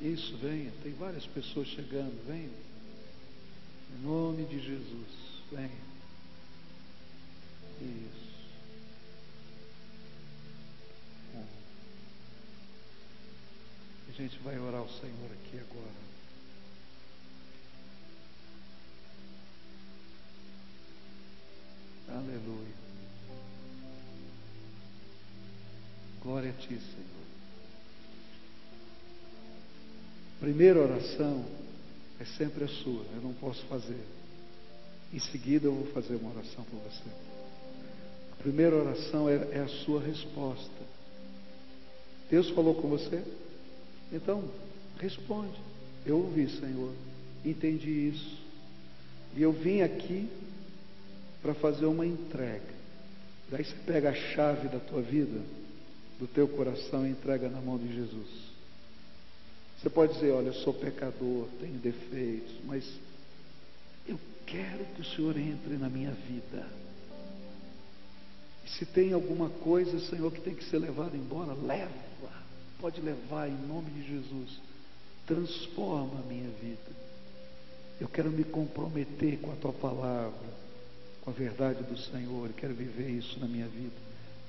[0.00, 0.72] Isso, venha.
[0.82, 2.26] Tem várias pessoas chegando.
[2.26, 2.50] Venha.
[3.92, 5.08] Em nome de Jesus.
[5.50, 5.70] Venha.
[7.80, 8.31] Isso.
[14.12, 16.02] A gente vai orar ao Senhor aqui agora.
[22.08, 22.74] Aleluia.
[26.22, 27.22] Glória a Ti, Senhor.
[30.40, 31.46] Primeira oração
[32.20, 34.04] é sempre a sua, eu não posso fazer.
[35.10, 37.32] Em seguida eu vou fazer uma oração por você
[38.42, 40.82] primeira oração é, é a sua resposta.
[42.28, 43.22] Deus falou com você?
[44.12, 44.44] Então,
[44.98, 45.58] responde.
[46.04, 46.92] Eu ouvi, Senhor,
[47.44, 48.38] entendi isso.
[49.36, 50.28] E eu vim aqui
[51.40, 52.72] para fazer uma entrega.
[53.50, 55.40] Daí você pega a chave da tua vida,
[56.18, 58.28] do teu coração e entrega na mão de Jesus.
[59.80, 62.84] Você pode dizer, olha, eu sou pecador, tenho defeitos, mas
[64.06, 66.66] eu quero que o Senhor entre na minha vida.
[68.78, 72.41] Se tem alguma coisa, Senhor, que tem que ser levada embora, leva.
[72.82, 74.60] Pode levar em nome de Jesus.
[75.24, 76.90] Transforma a minha vida.
[78.00, 80.48] Eu quero me comprometer com a tua palavra,
[81.20, 82.48] com a verdade do Senhor.
[82.48, 83.94] Eu quero viver isso na minha vida.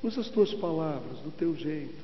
[0.02, 2.04] Usa as tuas palavras do teu jeito.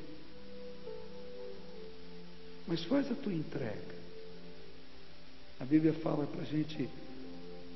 [2.68, 3.96] Mas faz a tua entrega.
[5.60, 6.88] A Bíblia fala para a gente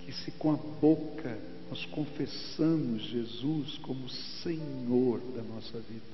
[0.05, 1.39] que se com a boca
[1.71, 4.07] nós confessamos Jesus como
[4.43, 6.12] Senhor da nossa vida,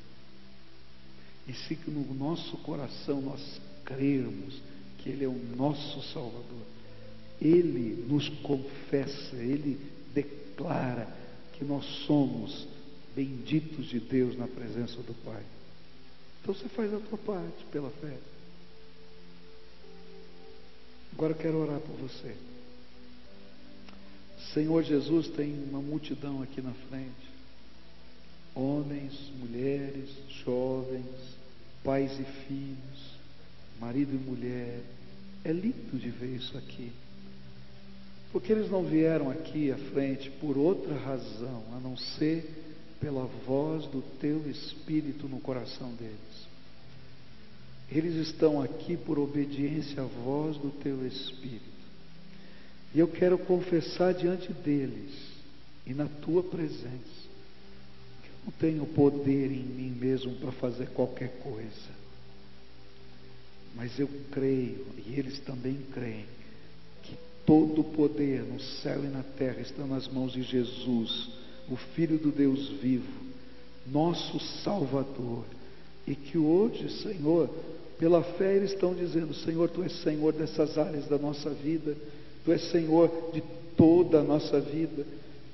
[1.50, 4.62] e se no nosso coração nós crermos
[5.00, 6.62] que Ele é o nosso Salvador,
[7.41, 9.80] Ele nos confessa, Ele
[10.14, 11.08] declara
[11.54, 12.68] que nós somos
[13.16, 15.41] benditos de Deus na presença do Pai.
[16.39, 18.16] Então você faz a tua parte pela fé.
[21.14, 22.36] Agora eu quero orar por você.
[24.54, 27.28] Senhor Jesus, tem uma multidão aqui na frente.
[28.54, 30.10] Homens, mulheres,
[30.45, 31.39] jovens,
[31.84, 33.20] pais e filhos,
[33.80, 34.80] marido e mulher.
[35.44, 36.92] É lindo de ver isso aqui.
[38.32, 42.48] Porque eles não vieram aqui à frente por outra razão, a não ser
[43.00, 46.50] pela voz do teu Espírito no coração deles.
[47.92, 51.64] Eles estão aqui por obediência à voz do teu Espírito.
[52.94, 55.12] E eu quero confessar diante deles
[55.86, 57.19] e na tua presença
[58.46, 62.00] não tenho poder em mim mesmo para fazer qualquer coisa.
[63.76, 66.26] Mas eu creio, e eles também creem,
[67.04, 67.16] que
[67.46, 71.30] todo o poder no céu e na terra está nas mãos de Jesus,
[71.70, 73.08] o Filho do Deus vivo,
[73.88, 75.46] nosso Salvador.
[76.08, 77.50] E que hoje, Senhor,
[78.00, 81.96] pela fé eles estão dizendo: Senhor, Tu és Senhor dessas áreas da nossa vida,
[82.44, 83.44] Tu és Senhor de
[83.76, 85.06] toda a nossa vida,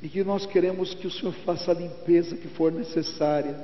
[0.06, 3.60] e que nós queremos que o Senhor faça a limpeza que for necessária,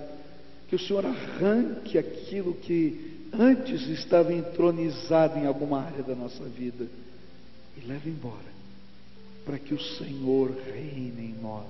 [0.68, 6.88] que o Senhor arranque aquilo que antes estava entronizado em alguma área da nossa vida
[7.78, 8.52] e leve embora,
[9.46, 11.68] para que o Senhor reine em nós.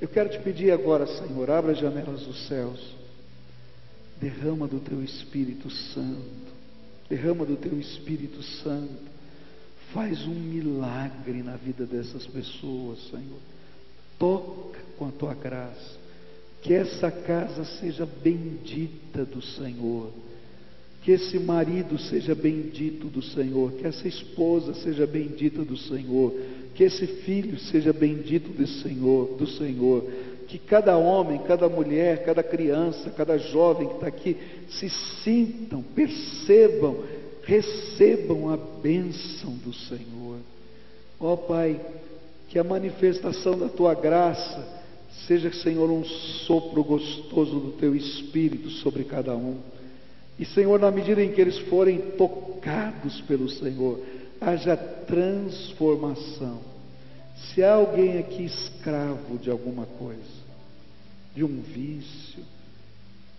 [0.00, 2.96] Eu quero te pedir agora, Senhor, abra as janelas dos céus,
[4.18, 6.50] derrama do teu Espírito Santo,
[7.10, 9.10] derrama do teu Espírito Santo,
[9.92, 13.49] faz um milagre na vida dessas pessoas, Senhor.
[14.20, 15.98] Toca com a tua graça,
[16.60, 20.12] que essa casa seja bendita do Senhor.
[21.02, 26.34] Que esse marido seja bendito do Senhor, que essa esposa seja bendita do Senhor,
[26.74, 30.04] que esse filho seja bendito do Senhor, do Senhor,
[30.46, 34.36] que cada homem, cada mulher, cada criança, cada jovem que está aqui
[34.68, 34.90] se
[35.24, 37.04] sintam, percebam,
[37.44, 40.36] recebam a bênção do Senhor.
[41.18, 41.80] Ó oh, Pai,
[42.50, 44.80] que a manifestação da tua graça
[45.26, 49.56] seja, Senhor, um sopro gostoso do teu espírito sobre cada um
[50.40, 54.00] e, Senhor, na medida em que eles forem tocados pelo Senhor,
[54.40, 56.58] haja transformação.
[57.36, 60.40] Se há alguém aqui escravo de alguma coisa,
[61.36, 62.42] de um vício,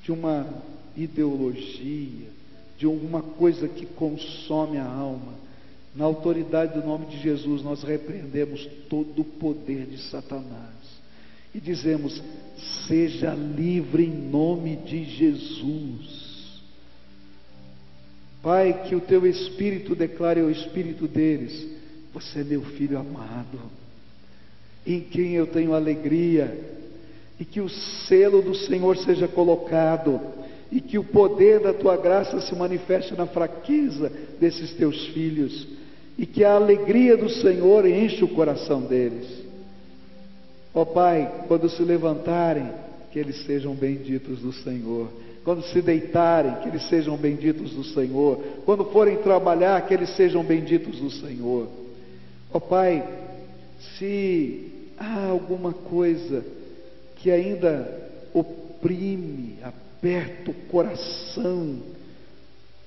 [0.03, 0.47] de uma
[0.95, 2.30] ideologia,
[2.78, 5.34] de alguma coisa que consome a alma,
[5.96, 10.82] na autoridade do nome de Jesus, nós repreendemos todo o poder de Satanás
[11.54, 12.22] e dizemos:
[12.88, 16.32] seja livre em nome de Jesus.
[18.42, 21.68] Pai, que o teu espírito declare ao espírito deles:
[22.14, 23.60] Você é meu filho amado,
[24.86, 26.58] em quem eu tenho alegria,
[27.39, 30.20] e que o selo do Senhor seja colocado,
[30.72, 35.68] e que o poder da tua graça se manifeste na fraqueza desses teus filhos,
[36.22, 39.28] e que a alegria do Senhor enche o coração deles.
[40.74, 42.72] Ó Pai, quando se levantarem,
[43.11, 45.09] que eles sejam benditos do Senhor
[45.43, 48.38] quando se deitarem, que eles sejam benditos do Senhor.
[48.63, 51.67] Quando forem trabalhar, que eles sejam benditos do Senhor.
[52.53, 53.03] Ó oh, Pai,
[53.97, 56.45] se há alguma coisa
[57.15, 61.78] que ainda oprime, aperta o coração,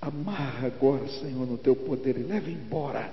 [0.01, 3.11] amarra agora, Senhor, no teu poder e leva embora,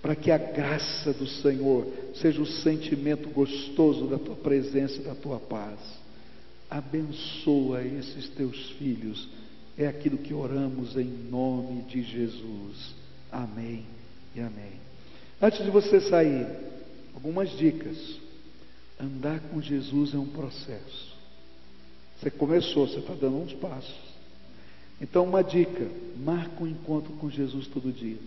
[0.00, 5.14] para que a graça do Senhor seja o sentimento gostoso da tua presença e da
[5.14, 5.78] tua paz
[6.70, 9.28] abençoa esses teus filhos.
[9.76, 12.94] É aquilo que oramos em nome de Jesus.
[13.30, 13.86] Amém
[14.34, 14.72] e amém.
[15.40, 16.46] Antes de você sair,
[17.14, 18.18] algumas dicas.
[19.00, 21.16] Andar com Jesus é um processo.
[22.18, 23.94] Você começou, você está dando uns passos.
[25.00, 28.18] Então, uma dica: marca um encontro com Jesus todo dia.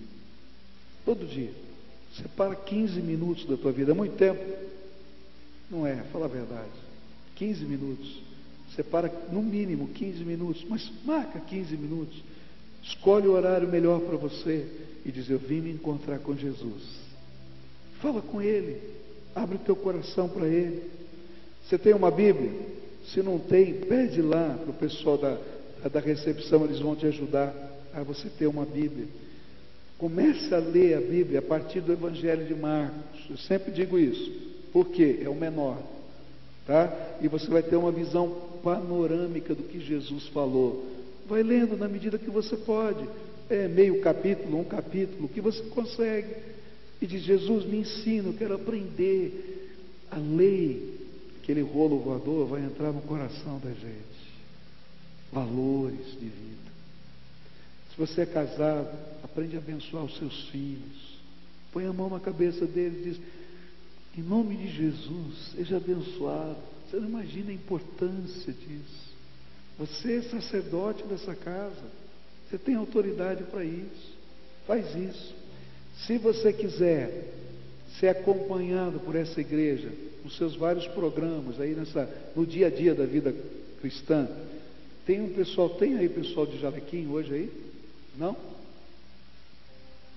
[1.06, 1.52] Todo dia.
[2.16, 3.92] Separa 15 minutos da tua vida.
[3.92, 4.44] É muito tempo?
[5.70, 6.70] Não é, fala a verdade.
[7.36, 8.22] 15 minutos.
[8.76, 12.22] Separa no mínimo 15 minutos, mas marca 15 minutos.
[12.84, 14.66] Escolhe o horário melhor para você
[15.06, 16.84] e diz: Eu vim me encontrar com Jesus.
[18.02, 18.82] Fala com Ele,
[19.36, 20.84] abre o teu coração para Ele.
[21.64, 22.52] Você tem uma Bíblia?
[23.14, 25.38] Se não tem, pede lá para o pessoal da,
[25.90, 27.54] da recepção, eles vão te ajudar
[27.94, 29.08] a você ter uma Bíblia.
[30.02, 33.24] Comece a ler a Bíblia a partir do Evangelho de Marcos.
[33.30, 34.32] Eu sempre digo isso.
[34.74, 35.20] Por quê?
[35.22, 35.78] É o menor.
[36.66, 37.20] Tá?
[37.22, 38.28] E você vai ter uma visão
[38.64, 40.88] panorâmica do que Jesus falou.
[41.30, 43.08] Vai lendo na medida que você pode.
[43.48, 46.34] É meio capítulo, um capítulo, que você consegue.
[47.00, 49.78] E diz: Jesus, me ensina, eu quero aprender.
[50.10, 50.98] A lei,
[51.44, 54.42] aquele rolo voador, vai entrar no coração da gente.
[55.32, 56.72] Valores de vida.
[57.92, 61.20] Se você é casado, aprende a abençoar os seus filhos.
[61.72, 63.22] Põe a mão na cabeça deles e diz:
[64.18, 66.58] Em nome de Jesus, seja abençoado.
[66.90, 69.12] Você não imagina a importância disso.
[69.80, 72.02] Você é sacerdote dessa casa.
[72.50, 74.18] Você tem autoridade para isso.
[74.68, 75.34] Faz isso.
[76.06, 77.34] Se você quiser
[78.00, 79.90] ser acompanhado por essa igreja,
[80.24, 83.34] nos seus vários programas, aí nessa, no dia a dia da vida
[83.80, 84.28] cristã,
[85.06, 87.52] tem um pessoal, tem aí pessoal de Jalequim hoje aí?
[88.18, 88.36] Não?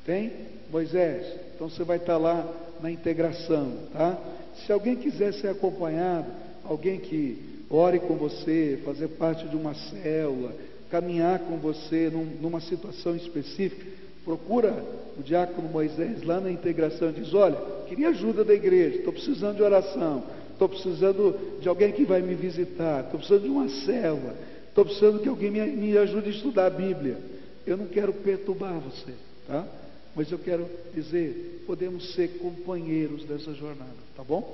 [0.05, 0.32] Tem?
[0.70, 2.46] Moisés, então você vai estar lá
[2.80, 4.18] na integração, tá?
[4.66, 6.26] Se alguém quiser ser acompanhado,
[6.64, 10.55] alguém que ore com você, fazer parte de uma célula,
[10.90, 13.84] caminhar com você num, numa situação específica,
[14.24, 14.84] procura
[15.18, 17.57] o diácono Moisés lá na integração e diz: Olha,
[17.88, 22.34] queria ajuda da igreja, estou precisando de oração, estou precisando de alguém que vai me
[22.34, 24.34] visitar, estou precisando de uma célula,
[24.68, 27.18] estou precisando que alguém me, me ajude a estudar a Bíblia.
[27.66, 29.12] Eu não quero perturbar você,
[29.46, 29.66] tá?
[30.14, 34.52] Mas eu quero dizer, podemos ser companheiros dessa jornada, tá bom?